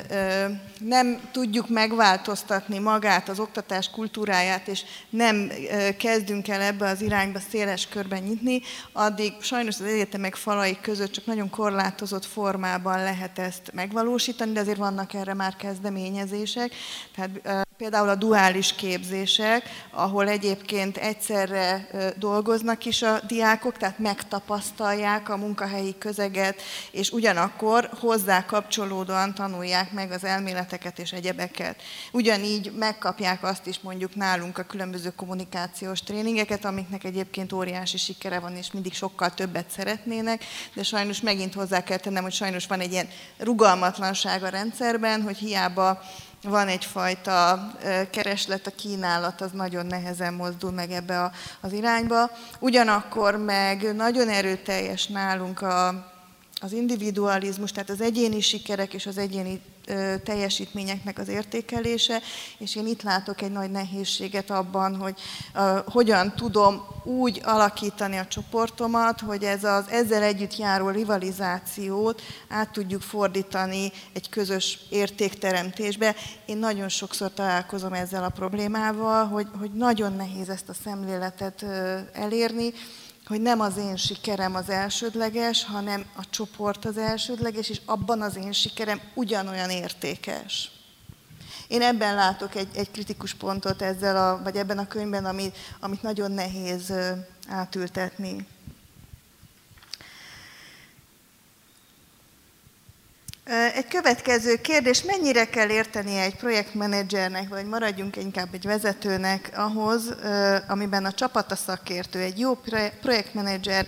nem 0.79 1.19
tudjuk 1.31 1.69
megváltoztatni 1.69 2.79
magát, 2.79 3.29
az 3.29 3.39
oktatás 3.39 3.89
kultúráját, 3.89 4.67
és 4.67 4.83
nem 5.09 5.51
kezdünk 5.97 6.47
el 6.47 6.61
ebbe 6.61 6.89
az 6.89 7.01
irányba 7.01 7.39
széles 7.49 7.87
körben 7.87 8.21
nyitni, 8.21 8.61
addig 8.91 9.33
sajnos 9.41 9.79
az 9.79 9.85
egyetemek 9.85 10.35
falai 10.35 10.77
között 10.81 11.11
csak 11.11 11.25
nagyon 11.25 11.49
korlátozott 11.49 12.25
formában 12.25 13.03
lehet 13.03 13.39
ezt 13.39 13.71
megvalósítani, 13.73 14.51
de 14.51 14.59
azért 14.59 14.77
vannak 14.77 15.13
erre 15.13 15.33
már 15.33 15.55
kezdeményezések. 15.55 16.71
Tehát 17.15 17.65
például 17.77 18.09
a 18.09 18.15
duális 18.15 18.75
képzések, 18.75 19.63
ahol 19.91 20.27
egyébként 20.27 20.97
egyszerre 20.97 21.87
dolgoznak 22.17 22.85
is 22.85 23.01
a 23.01 23.19
diákok, 23.27 23.77
tehát 23.77 23.99
megtapasztalják 23.99 25.29
a 25.29 25.37
munkahelyi 25.37 25.95
közeget, 25.97 26.61
és 26.91 27.11
ugyanakkor 27.11 27.72
hozzá 27.99 28.45
kapcsolódóan 28.45 29.33
tanulják 29.33 29.91
meg 29.91 30.11
az 30.11 30.23
elméleteket 30.23 30.99
és 30.99 31.11
egyebeket. 31.11 31.81
Ugyanígy 32.11 32.71
megkapják 32.77 33.43
azt 33.43 33.67
is 33.67 33.79
mondjuk 33.79 34.15
nálunk 34.15 34.57
a 34.57 34.63
különböző 34.63 35.09
kommunikációs 35.15 35.99
tréningeket, 35.99 36.65
amiknek 36.65 37.03
egyébként 37.03 37.53
óriási 37.53 37.97
sikere 37.97 38.39
van, 38.39 38.55
és 38.55 38.71
mindig 38.71 38.93
sokkal 38.93 39.33
többet 39.33 39.69
szeretnének, 39.69 40.43
de 40.73 40.83
sajnos 40.83 41.21
megint 41.21 41.53
hozzá 41.53 41.83
kell 41.83 41.97
tennem, 41.97 42.23
hogy 42.23 42.33
sajnos 42.33 42.67
van 42.67 42.79
egy 42.79 42.91
ilyen 42.91 43.07
rugalmatlanság 43.37 44.43
a 44.43 44.49
rendszerben, 44.49 45.21
hogy 45.21 45.37
hiába 45.37 46.01
van 46.43 46.67
egyfajta 46.67 47.71
kereslet, 48.11 48.67
a 48.67 48.71
kínálat 48.75 49.41
az 49.41 49.51
nagyon 49.51 49.85
nehezen 49.85 50.33
mozdul 50.33 50.71
meg 50.71 50.91
ebbe 50.91 51.31
az 51.61 51.71
irányba. 51.71 52.31
Ugyanakkor 52.59 53.35
meg 53.35 53.95
nagyon 53.95 54.29
erőteljes 54.29 55.07
nálunk 55.07 55.61
a, 55.61 56.12
az 56.63 56.71
individualizmus, 56.71 57.71
tehát 57.71 57.89
az 57.89 58.01
egyéni 58.01 58.41
sikerek 58.41 58.93
és 58.93 59.05
az 59.05 59.17
egyéni 59.17 59.61
teljesítményeknek 60.23 61.19
az 61.19 61.27
értékelése, 61.27 62.21
és 62.57 62.75
én 62.75 62.87
itt 62.87 63.01
látok 63.01 63.41
egy 63.41 63.51
nagy 63.51 63.71
nehézséget 63.71 64.49
abban, 64.49 64.95
hogy 64.95 65.19
uh, 65.55 65.77
hogyan 65.85 66.35
tudom 66.35 66.87
úgy 67.03 67.41
alakítani 67.43 68.17
a 68.17 68.27
csoportomat, 68.27 69.19
hogy 69.19 69.43
ez 69.43 69.63
az 69.63 69.85
ezzel 69.89 70.23
együtt 70.23 70.57
járó 70.57 70.89
rivalizációt 70.89 72.21
át 72.49 72.71
tudjuk 72.71 73.01
fordítani 73.01 73.91
egy 74.13 74.29
közös 74.29 74.79
értékteremtésbe. 74.89 76.15
Én 76.45 76.57
nagyon 76.57 76.89
sokszor 76.89 77.33
találkozom 77.33 77.93
ezzel 77.93 78.23
a 78.23 78.29
problémával, 78.29 79.25
hogy, 79.25 79.47
hogy 79.59 79.71
nagyon 79.71 80.13
nehéz 80.13 80.49
ezt 80.49 80.69
a 80.69 80.73
szemléletet 80.83 81.61
uh, 81.61 81.99
elérni, 82.13 82.73
hogy 83.25 83.41
nem 83.41 83.59
az 83.59 83.77
én 83.77 83.95
sikerem 83.95 84.55
az 84.55 84.69
elsődleges, 84.69 85.65
hanem 85.65 86.05
a 86.15 86.29
csoport 86.29 86.85
az 86.85 86.97
elsődleges, 86.97 87.69
és 87.69 87.81
abban 87.85 88.21
az 88.21 88.35
én 88.35 88.51
sikerem 88.51 89.01
ugyanolyan 89.13 89.69
értékes. 89.69 90.71
Én 91.67 91.81
ebben 91.81 92.15
látok 92.15 92.55
egy, 92.55 92.67
egy 92.75 92.91
kritikus 92.91 93.33
pontot 93.33 93.81
ezzel, 93.81 94.17
a, 94.17 94.43
vagy 94.43 94.55
ebben 94.55 94.77
a 94.77 94.87
könyvben, 94.87 95.25
amit, 95.25 95.57
amit 95.79 96.01
nagyon 96.01 96.31
nehéz 96.31 96.93
átültetni. 97.47 98.47
Egy 103.45 103.87
következő 103.87 104.61
kérdés, 104.61 105.03
mennyire 105.03 105.45
kell 105.45 105.69
értenie 105.69 106.23
egy 106.23 106.35
projektmenedzsernek, 106.35 107.49
vagy 107.49 107.65
maradjunk 107.65 108.15
inkább 108.15 108.53
egy 108.53 108.65
vezetőnek 108.65 109.51
ahhoz, 109.55 110.15
amiben 110.67 111.05
a 111.05 111.11
csapat 111.11 111.51
a 111.51 111.55
szakértő, 111.55 112.19
egy 112.19 112.39
jó 112.39 112.55
projektmenedzser 113.01 113.87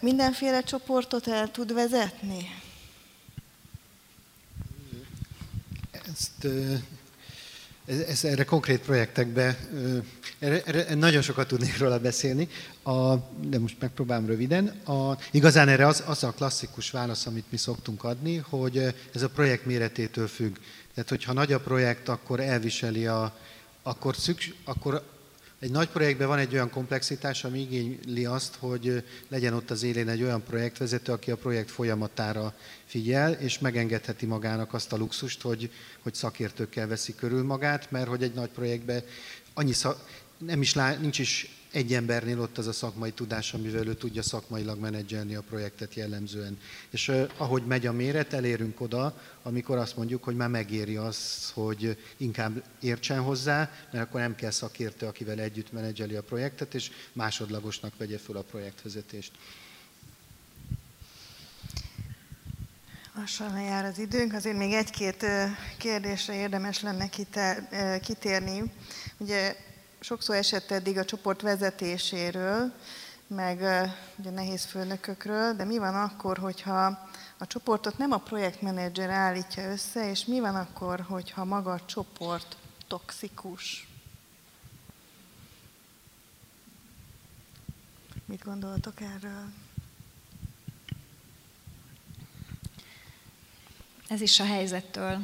mindenféle 0.00 0.60
csoportot 0.62 1.28
el 1.28 1.50
tud 1.50 1.72
vezetni? 1.72 2.62
Ezt 6.12 6.46
ez, 7.90 7.98
ez 8.00 8.24
erre 8.24 8.44
konkrét 8.44 8.80
projektekbe, 8.80 9.58
erre, 10.38 10.62
erre 10.64 10.94
nagyon 10.94 11.22
sokat 11.22 11.46
tudnék 11.46 11.78
róla 11.78 11.98
beszélni, 11.98 12.48
a, 12.82 13.14
de 13.40 13.58
most 13.58 13.76
megpróbálom 13.80 14.26
röviden. 14.26 14.66
A, 14.66 15.18
igazán 15.30 15.68
erre 15.68 15.86
az, 15.86 16.02
az 16.06 16.24
a 16.24 16.30
klasszikus 16.30 16.90
válasz, 16.90 17.26
amit 17.26 17.44
mi 17.50 17.56
szoktunk 17.56 18.04
adni, 18.04 18.36
hogy 18.36 18.94
ez 19.14 19.22
a 19.22 19.28
projekt 19.28 19.64
méretétől 19.64 20.28
függ. 20.28 20.56
Tehát, 20.94 21.08
hogyha 21.08 21.32
nagy 21.32 21.52
a 21.52 21.60
projekt, 21.60 22.08
akkor 22.08 22.40
elviseli 22.40 23.06
a, 23.06 23.36
akkor, 23.82 24.16
szükség, 24.16 24.54
akkor 24.64 25.02
egy 25.60 25.70
nagy 25.70 25.88
projektben 25.88 26.28
van 26.28 26.38
egy 26.38 26.52
olyan 26.52 26.70
komplexitás, 26.70 27.44
ami 27.44 27.60
igényli 27.60 28.24
azt, 28.24 28.54
hogy 28.58 29.04
legyen 29.28 29.52
ott 29.52 29.70
az 29.70 29.82
élén 29.82 30.08
egy 30.08 30.22
olyan 30.22 30.42
projektvezető, 30.42 31.12
aki 31.12 31.30
a 31.30 31.36
projekt 31.36 31.70
folyamatára 31.70 32.54
figyel, 32.84 33.32
és 33.32 33.58
megengedheti 33.58 34.26
magának 34.26 34.74
azt 34.74 34.92
a 34.92 34.96
luxust, 34.96 35.42
hogy, 35.42 35.70
hogy 36.02 36.14
szakértőkkel 36.14 36.86
veszi 36.86 37.14
körül 37.14 37.44
magát, 37.44 37.90
mert 37.90 38.08
hogy 38.08 38.22
egy 38.22 38.34
nagy 38.34 38.48
projektben 38.48 39.02
annyi 39.54 39.72
szak, 39.72 40.08
nem 40.38 40.60
is 40.60 40.74
lá, 40.74 40.96
nincs 40.96 41.18
is 41.18 41.59
egy 41.72 41.94
embernél 41.94 42.40
ott 42.40 42.58
az 42.58 42.66
a 42.66 42.72
szakmai 42.72 43.12
tudás, 43.12 43.54
amivel 43.54 43.86
ő 43.86 43.94
tudja 43.94 44.22
szakmailag 44.22 44.78
menedzselni 44.78 45.34
a 45.34 45.40
projektet 45.40 45.94
jellemzően. 45.94 46.58
És 46.90 47.12
ahogy 47.36 47.66
megy 47.66 47.86
a 47.86 47.92
méret, 47.92 48.32
elérünk 48.32 48.80
oda, 48.80 49.20
amikor 49.42 49.78
azt 49.78 49.96
mondjuk, 49.96 50.24
hogy 50.24 50.36
már 50.36 50.48
megéri 50.48 50.96
az, 50.96 51.50
hogy 51.54 51.96
inkább 52.16 52.62
értsen 52.80 53.20
hozzá, 53.20 53.70
mert 53.92 54.04
akkor 54.04 54.20
nem 54.20 54.34
kell 54.34 54.50
szakértő, 54.50 55.06
akivel 55.06 55.40
együtt 55.40 55.72
menedzseli 55.72 56.14
a 56.14 56.22
projektet, 56.22 56.74
és 56.74 56.90
másodlagosnak 57.12 57.92
vegye 57.96 58.18
föl 58.18 58.36
a 58.36 58.42
projektvezetést. 58.42 59.32
Lassan 63.14 63.52
lejár 63.52 63.84
az 63.84 63.98
időnk, 63.98 64.32
azért 64.34 64.56
még 64.56 64.72
egy-két 64.72 65.26
kérdésre 65.78 66.34
érdemes 66.34 66.82
lenne 66.82 67.08
kitérni. 68.00 68.72
Ugye 69.16 69.56
sokszor 70.00 70.36
esett 70.36 70.70
eddig 70.70 70.98
a 70.98 71.04
csoport 71.04 71.40
vezetéséről, 71.40 72.72
meg 73.26 73.58
ugye 74.16 74.30
nehéz 74.30 74.64
főnökökről, 74.64 75.54
de 75.54 75.64
mi 75.64 75.78
van 75.78 75.94
akkor, 75.94 76.38
hogyha 76.38 77.08
a 77.38 77.46
csoportot 77.46 77.98
nem 77.98 78.12
a 78.12 78.18
projektmenedzser 78.18 79.10
állítja 79.10 79.70
össze, 79.70 80.10
és 80.10 80.24
mi 80.24 80.40
van 80.40 80.54
akkor, 80.54 81.00
hogyha 81.00 81.44
maga 81.44 81.72
a 81.72 81.84
csoport 81.84 82.56
toxikus? 82.86 83.88
Mit 88.24 88.44
gondoltok 88.44 89.00
erről? 89.00 89.44
Ez 94.08 94.20
is 94.20 94.40
a 94.40 94.44
helyzettől 94.44 95.20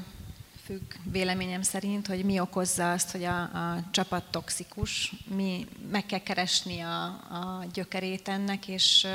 függ 0.67 0.93
véleményem 1.03 1.63
szerint, 1.63 2.07
hogy 2.07 2.25
mi 2.25 2.41
okozza 2.41 2.93
azt, 2.93 3.11
hogy 3.11 3.25
a, 3.25 3.41
a 3.43 3.85
csapat 3.91 4.25
toxikus. 4.31 5.13
Mi 5.27 5.67
meg 5.91 6.07
kell 6.07 6.23
keresni 6.23 6.81
a, 6.81 7.05
a 7.07 7.65
gyökerét 7.73 8.29
ennek, 8.29 8.69
és, 8.69 9.07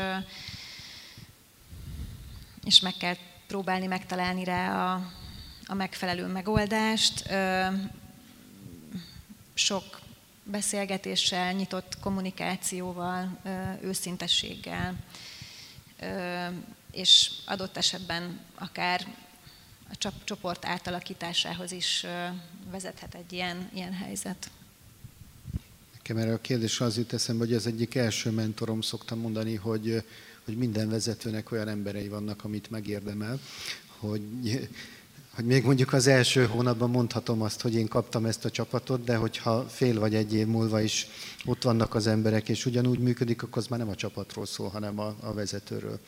és 2.63 2.79
meg 2.79 2.93
kell 2.97 3.15
próbálni 3.47 3.85
megtalálni 3.85 4.43
rá 4.43 4.93
a, 4.93 5.11
a 5.65 5.73
megfelelő 5.73 6.25
megoldást. 6.25 7.29
Sok 9.53 9.99
beszélgetéssel, 10.43 11.51
nyitott 11.51 11.99
kommunikációval, 11.99 13.37
őszintességgel, 13.81 14.95
és 16.91 17.31
adott 17.45 17.77
esetben 17.77 18.39
akár 18.55 19.05
csoport 20.23 20.65
átalakításához 20.65 21.71
is 21.71 22.05
vezethet 22.71 23.15
egy 23.15 23.33
ilyen, 23.33 23.69
ilyen 23.73 23.93
helyzet. 23.93 24.49
Nekem 25.93 26.17
erre 26.17 26.33
a 26.33 26.41
kérdésre 26.41 26.85
az 26.85 26.97
jut 26.97 27.13
eszembe, 27.13 27.45
hogy 27.45 27.53
az 27.53 27.67
egyik 27.67 27.95
első 27.95 28.29
mentorom 28.29 28.81
szokta 28.81 29.15
mondani, 29.15 29.55
hogy, 29.55 30.03
hogy 30.45 30.57
minden 30.57 30.89
vezetőnek 30.89 31.51
olyan 31.51 31.67
emberei 31.67 32.07
vannak, 32.07 32.43
amit 32.43 32.69
megérdemel, 32.69 33.39
hogy, 33.97 34.69
hogy 35.35 35.45
még 35.45 35.63
mondjuk 35.63 35.93
az 35.93 36.07
első 36.07 36.45
hónapban 36.45 36.89
mondhatom 36.89 37.41
azt, 37.41 37.61
hogy 37.61 37.75
én 37.75 37.87
kaptam 37.87 38.25
ezt 38.25 38.45
a 38.45 38.51
csapatot, 38.51 39.03
de 39.03 39.15
hogyha 39.15 39.67
fél 39.69 39.99
vagy 39.99 40.15
egy 40.15 40.33
év 40.33 40.47
múlva 40.47 40.81
is 40.81 41.07
ott 41.45 41.63
vannak 41.63 41.95
az 41.95 42.07
emberek, 42.07 42.49
és 42.49 42.65
ugyanúgy 42.65 42.99
működik, 42.99 43.43
akkor 43.43 43.57
az 43.57 43.67
már 43.67 43.79
nem 43.79 43.89
a 43.89 43.95
csapatról 43.95 44.45
szól, 44.45 44.69
hanem 44.69 44.99
a, 44.99 45.15
a 45.19 45.33
vezetőről. 45.33 45.99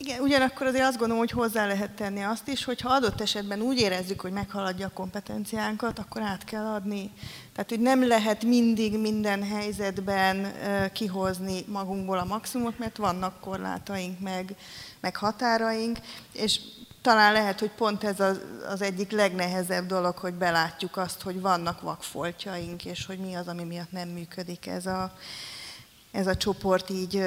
Igen, 0.00 0.20
ugyanakkor 0.20 0.66
azért 0.66 0.84
azt 0.84 0.98
gondolom, 0.98 1.18
hogy 1.18 1.30
hozzá 1.30 1.66
lehet 1.66 1.90
tenni 1.90 2.22
azt 2.22 2.48
is, 2.48 2.64
hogy 2.64 2.80
ha 2.80 2.88
adott 2.88 3.20
esetben 3.20 3.60
úgy 3.60 3.78
érezzük, 3.78 4.20
hogy 4.20 4.32
meghaladja 4.32 4.86
a 4.86 4.90
kompetenciánkat, 4.94 5.98
akkor 5.98 6.22
át 6.22 6.44
kell 6.44 6.64
adni. 6.64 7.10
Tehát, 7.52 7.70
hogy 7.70 7.80
nem 7.80 8.06
lehet 8.06 8.44
mindig 8.44 8.98
minden 8.98 9.42
helyzetben 9.42 10.52
kihozni 10.92 11.64
magunkból 11.66 12.18
a 12.18 12.24
maximumot, 12.24 12.78
mert 12.78 12.96
vannak 12.96 13.40
korlátaink, 13.40 14.20
meg, 14.20 14.56
meg 15.00 15.16
határaink, 15.16 15.98
és 16.32 16.60
talán 17.02 17.32
lehet, 17.32 17.60
hogy 17.60 17.70
pont 17.70 18.04
ez 18.04 18.20
az, 18.68 18.82
egyik 18.82 19.10
legnehezebb 19.10 19.86
dolog, 19.86 20.16
hogy 20.16 20.34
belátjuk 20.34 20.96
azt, 20.96 21.22
hogy 21.22 21.40
vannak 21.40 21.80
vakfoltjaink, 21.80 22.84
és 22.84 23.06
hogy 23.06 23.18
mi 23.18 23.34
az, 23.34 23.48
ami 23.48 23.64
miatt 23.64 23.92
nem 23.92 24.08
működik 24.08 24.66
ez 24.66 24.86
a, 24.86 25.12
ez 26.12 26.26
a 26.26 26.36
csoport 26.36 26.90
így 26.90 27.24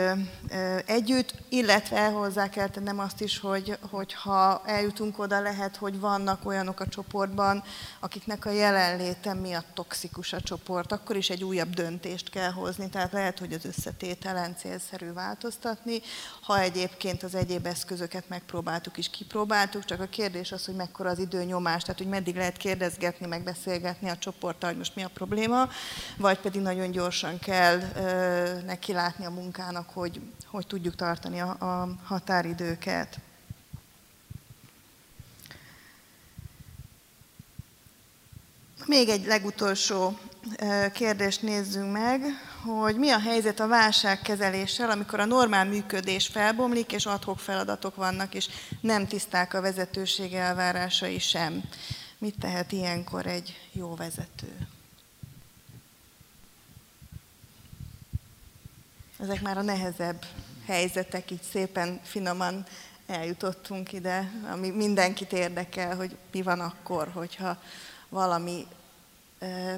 együtt, 0.85 1.33
illetve 1.49 2.09
hozzá 2.09 2.49
kell 2.49 2.67
tennem 2.67 2.99
azt 2.99 3.21
is, 3.21 3.39
hogy, 3.39 3.77
hogy 3.89 4.13
ha 4.13 4.61
eljutunk 4.65 5.19
oda, 5.19 5.41
lehet, 5.41 5.75
hogy 5.75 5.99
vannak 5.99 6.45
olyanok 6.45 6.79
a 6.79 6.87
csoportban, 6.87 7.63
akiknek 7.99 8.45
a 8.45 8.49
jelenléte 8.49 9.33
miatt 9.33 9.67
toxikus 9.73 10.33
a 10.33 10.41
csoport, 10.41 10.91
akkor 10.91 11.15
is 11.15 11.29
egy 11.29 11.43
újabb 11.43 11.69
döntést 11.69 12.29
kell 12.29 12.51
hozni, 12.51 12.89
tehát 12.89 13.11
lehet, 13.11 13.39
hogy 13.39 13.53
az 13.53 13.65
összetételen 13.65 14.55
célszerű 14.55 15.13
változtatni. 15.13 16.01
Ha 16.51 16.59
egyébként 16.59 17.23
az 17.23 17.35
egyéb 17.35 17.65
eszközöket 17.65 18.29
megpróbáltuk 18.29 18.97
is, 18.97 19.09
kipróbáltuk, 19.09 19.85
csak 19.85 19.99
a 19.99 20.05
kérdés 20.05 20.51
az, 20.51 20.65
hogy 20.65 20.75
mekkora 20.75 21.09
az 21.09 21.19
időnyomás, 21.19 21.81
tehát 21.81 21.97
hogy 21.97 22.09
meddig 22.09 22.35
lehet 22.35 22.57
kérdezgetni, 22.57 23.25
megbeszélgetni 23.25 24.09
a 24.09 24.17
csoporttal, 24.17 24.69
hogy 24.69 24.77
most 24.77 24.95
mi 24.95 25.03
a 25.03 25.09
probléma, 25.13 25.69
vagy 26.17 26.39
pedig 26.39 26.61
nagyon 26.61 26.91
gyorsan 26.91 27.39
kell 27.39 27.77
neki 28.65 28.93
látni 28.93 29.25
a 29.25 29.29
munkának, 29.29 29.89
hogy, 29.89 30.21
hogy 30.45 30.67
tudjuk 30.67 30.95
tartani 30.95 31.39
a, 31.39 31.49
a 31.49 31.89
határidőket. 32.03 33.19
Még 38.85 39.09
egy 39.09 39.25
legutolsó 39.25 40.17
kérdést 40.93 41.41
nézzünk 41.41 41.91
meg, 41.91 42.21
hogy 42.63 42.95
mi 42.95 43.09
a 43.09 43.19
helyzet 43.19 43.59
a 43.59 43.67
válságkezeléssel, 43.67 44.89
amikor 44.89 45.19
a 45.19 45.25
normál 45.25 45.65
működés 45.65 46.27
felbomlik, 46.27 46.91
és 46.91 47.05
adhok 47.05 47.39
feladatok 47.39 47.95
vannak, 47.95 48.33
és 48.33 48.49
nem 48.81 49.07
tiszták 49.07 49.53
a 49.53 49.61
vezetőség 49.61 50.33
elvárásai 50.33 51.19
sem. 51.19 51.63
Mit 52.17 52.39
tehet 52.39 52.71
ilyenkor 52.71 53.25
egy 53.25 53.69
jó 53.71 53.95
vezető? 53.95 54.67
Ezek 59.19 59.41
már 59.41 59.57
a 59.57 59.61
nehezebb 59.61 60.25
helyzetek, 60.65 61.31
így 61.31 61.43
szépen, 61.51 61.99
finoman 62.03 62.65
eljutottunk 63.07 63.93
ide, 63.93 64.31
ami 64.51 64.69
mindenkit 64.69 65.33
érdekel, 65.33 65.95
hogy 65.95 66.17
mi 66.31 66.41
van 66.41 66.59
akkor, 66.59 67.11
hogyha 67.13 67.61
valami 68.09 68.67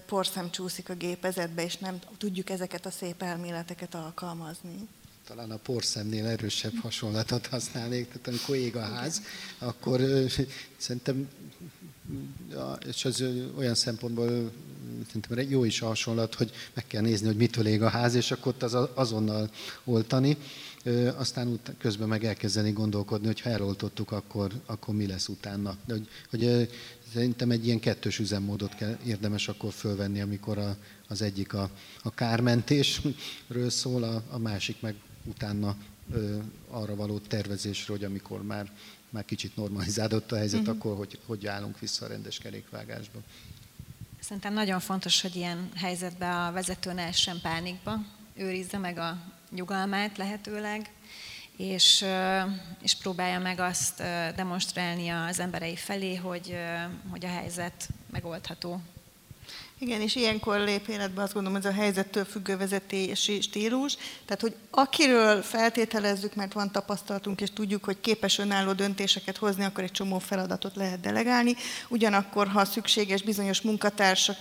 porszem 0.06 0.52
csúszik 0.52 0.90
a 0.90 0.94
gépezetbe, 0.94 1.64
és 1.64 1.78
nem 1.78 2.00
tudjuk 2.18 2.50
ezeket 2.50 2.86
a 2.86 2.92
szép 2.92 3.22
elméleteket 3.22 3.96
alkalmazni. 3.96 4.88
Talán 5.28 5.52
a 5.52 5.58
porszemnél 5.58 6.26
erősebb 6.26 6.74
hasonlatot 6.82 7.48
használnék, 7.48 8.08
tehát 8.08 8.28
amikor 8.28 8.56
ég 8.56 8.76
a 8.76 8.82
ház, 8.82 9.22
akkor 9.58 10.02
szerintem, 10.78 11.30
és 12.88 13.06
az 13.06 13.24
olyan 13.58 13.76
szempontból 13.76 14.52
szerintem 15.06 15.50
jó 15.50 15.64
is 15.64 15.82
a 15.82 15.86
hasonlat, 15.86 16.36
hogy 16.36 16.52
meg 16.74 16.88
kell 16.88 17.02
nézni, 17.02 17.28
hogy 17.28 17.38
mitől 17.38 17.68
ég 17.68 17.82
a 17.82 17.90
ház, 17.90 18.16
és 18.16 18.32
akkor 18.32 18.54
ott 18.54 18.64
az 18.64 18.78
azonnal 18.94 19.50
oltani. 19.84 20.38
Aztán 21.16 21.60
közben 21.78 22.08
meg 22.08 22.26
elkezdeni 22.26 22.72
gondolkodni, 22.72 23.26
hogy 23.26 23.42
ha 23.42 23.50
eloltottuk, 23.50 24.12
akkor, 24.12 24.52
akkor 24.66 24.96
mi 24.96 25.08
lesz 25.08 25.28
utána. 25.28 25.78
De 25.86 25.94
hogy, 25.94 26.08
hogy 26.30 26.70
szerintem 27.14 27.52
egy 27.52 27.66
ilyen 27.66 27.80
kettős 27.80 28.20
üzemmódot 28.20 28.76
kell 28.76 28.98
érdemes 29.06 29.48
akkor 29.48 29.74
fölvenni, 29.74 30.22
amikor 30.22 30.58
a, 30.58 30.78
az 31.08 31.22
egyik 31.22 31.54
a, 31.54 31.70
a 32.04 32.14
kármentésről 32.14 33.70
szól, 33.70 34.04
a, 34.04 34.24
a 34.30 34.38
másik 34.38 34.82
meg 34.82 34.96
utána 35.26 35.76
ö, 36.12 36.38
arra 36.70 36.96
való 36.96 37.18
tervezésről, 37.18 37.98
hogy 37.98 38.06
amikor 38.06 38.44
már, 38.44 38.72
már 39.10 39.26
kicsit 39.26 39.56
normalizálódott 39.56 40.32
a 40.32 40.36
helyzet, 40.36 40.60
uh-huh. 40.60 40.76
akkor 40.76 40.98
hogy, 40.98 41.20
hogy 41.26 41.48
állunk 41.48 41.80
vissza 41.80 42.06
a 42.06 42.08
rendes 42.08 42.38
kerékvágásba. 42.38 43.20
Szerintem 44.20 44.54
nagyon 44.54 44.80
fontos, 44.80 45.22
hogy 45.22 45.36
ilyen 45.36 45.70
helyzetben 45.76 46.36
a 46.36 46.52
vezető 46.52 46.94
ne 46.94 47.04
essen 47.04 47.40
pánikba, 47.42 48.06
őrizze 48.36 48.78
meg 48.78 48.98
a 48.98 49.24
nyugalmát 49.52 50.18
lehetőleg, 50.18 50.92
és, 51.58 52.06
és 52.82 52.96
próbálja 52.96 53.40
meg 53.40 53.60
azt 53.60 53.98
demonstrálni 54.36 55.10
az 55.10 55.40
emberei 55.40 55.76
felé, 55.76 56.16
hogy, 56.16 56.58
hogy 57.12 57.26
a 57.26 57.30
helyzet 57.30 57.90
megoldható. 58.12 58.82
Igen, 59.86 60.02
és 60.02 60.16
ilyenkor 60.16 60.60
lép 60.60 60.88
életbe 60.88 61.22
azt 61.22 61.34
gondolom, 61.34 61.58
ez 61.58 61.66
a 61.66 61.72
helyzettől 61.72 62.26
függő 62.26 62.58
vezetési 62.58 63.42
stílus. 63.42 63.98
Tehát, 64.26 64.42
hogy 64.42 64.56
akiről 64.70 65.42
feltételezzük, 65.42 66.36
mert 66.36 66.54
van 66.54 66.72
tapasztalatunk, 66.72 67.42
és 67.42 67.50
tudjuk, 67.54 67.84
hogy 67.84 68.00
képes 68.02 68.38
önálló 68.38 68.72
döntéseket 68.72 69.38
hozni, 69.38 69.64
akkor 69.64 69.84
egy 69.84 69.92
csomó 69.92 70.20
feladatot 70.20 70.76
lehet 70.76 71.00
delegálni. 71.00 71.56
Ugyanakkor, 71.88 72.48
ha 72.48 72.66
szükséges 72.66 73.22
bizonyos 73.22 73.62
munkatársak 73.62 74.38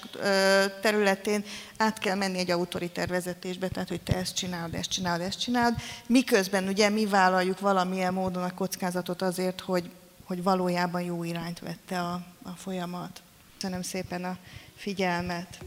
területén 0.81 1.45
át 1.77 1.99
kell 1.99 2.17
menni 2.17 2.39
egy 2.39 2.51
autoriter 2.51 3.09
vezetésbe, 3.09 3.69
tehát, 3.69 3.89
hogy 3.89 4.01
te 4.01 4.17
ezt 4.17 4.37
csinálod, 4.37 4.75
ezt 4.75 4.91
csinálod, 4.91 5.27
ezt 5.27 5.41
csinálod. 5.41 5.75
Miközben 6.07 6.69
ugye 6.69 6.89
mi 6.89 7.07
vállaljuk 7.07 7.61
valamilyen 7.61 8.13
módon 8.13 8.43
a 8.43 8.55
kockázatot 8.55 9.23
azért, 9.23 9.61
hogy, 9.61 9.91
hogy 10.25 10.43
valójában 10.43 11.03
jó 11.03 11.25
irányt 11.25 11.59
vette 11.59 12.01
a, 12.01 12.21
a 12.43 12.51
folyamat. 12.57 13.23
Köszönöm 13.59 13.83
szépen 13.83 14.25
a 14.25 14.37
figyelmet. 14.83 15.59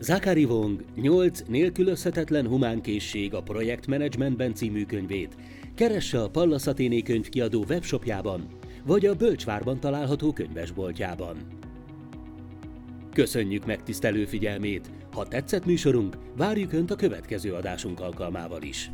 Zakari 0.00 0.44
Wong 0.44 0.84
8 0.94 1.42
nélkülözhetetlen 1.46 2.46
humánkészség 2.46 3.34
a 3.34 3.42
projektmenedzsmentben 3.42 4.54
című 4.54 4.84
könyvét 4.84 5.36
keresse 5.74 6.22
a 6.22 6.30
Pallas 6.30 6.66
Athéné 6.66 7.00
könyvkiadó 7.00 7.64
webshopjában, 7.68 8.46
vagy 8.84 9.06
a 9.06 9.14
Bölcsvárban 9.14 9.80
található 9.80 10.32
könyvesboltjában. 10.32 11.36
Köszönjük 13.12 13.66
megtisztelő 13.66 14.24
figyelmét! 14.24 14.90
Ha 15.12 15.28
tetszett 15.28 15.64
műsorunk, 15.64 16.16
várjuk 16.36 16.72
Önt 16.72 16.90
a 16.90 16.96
következő 16.96 17.52
adásunk 17.52 18.00
alkalmával 18.00 18.62
is. 18.62 18.90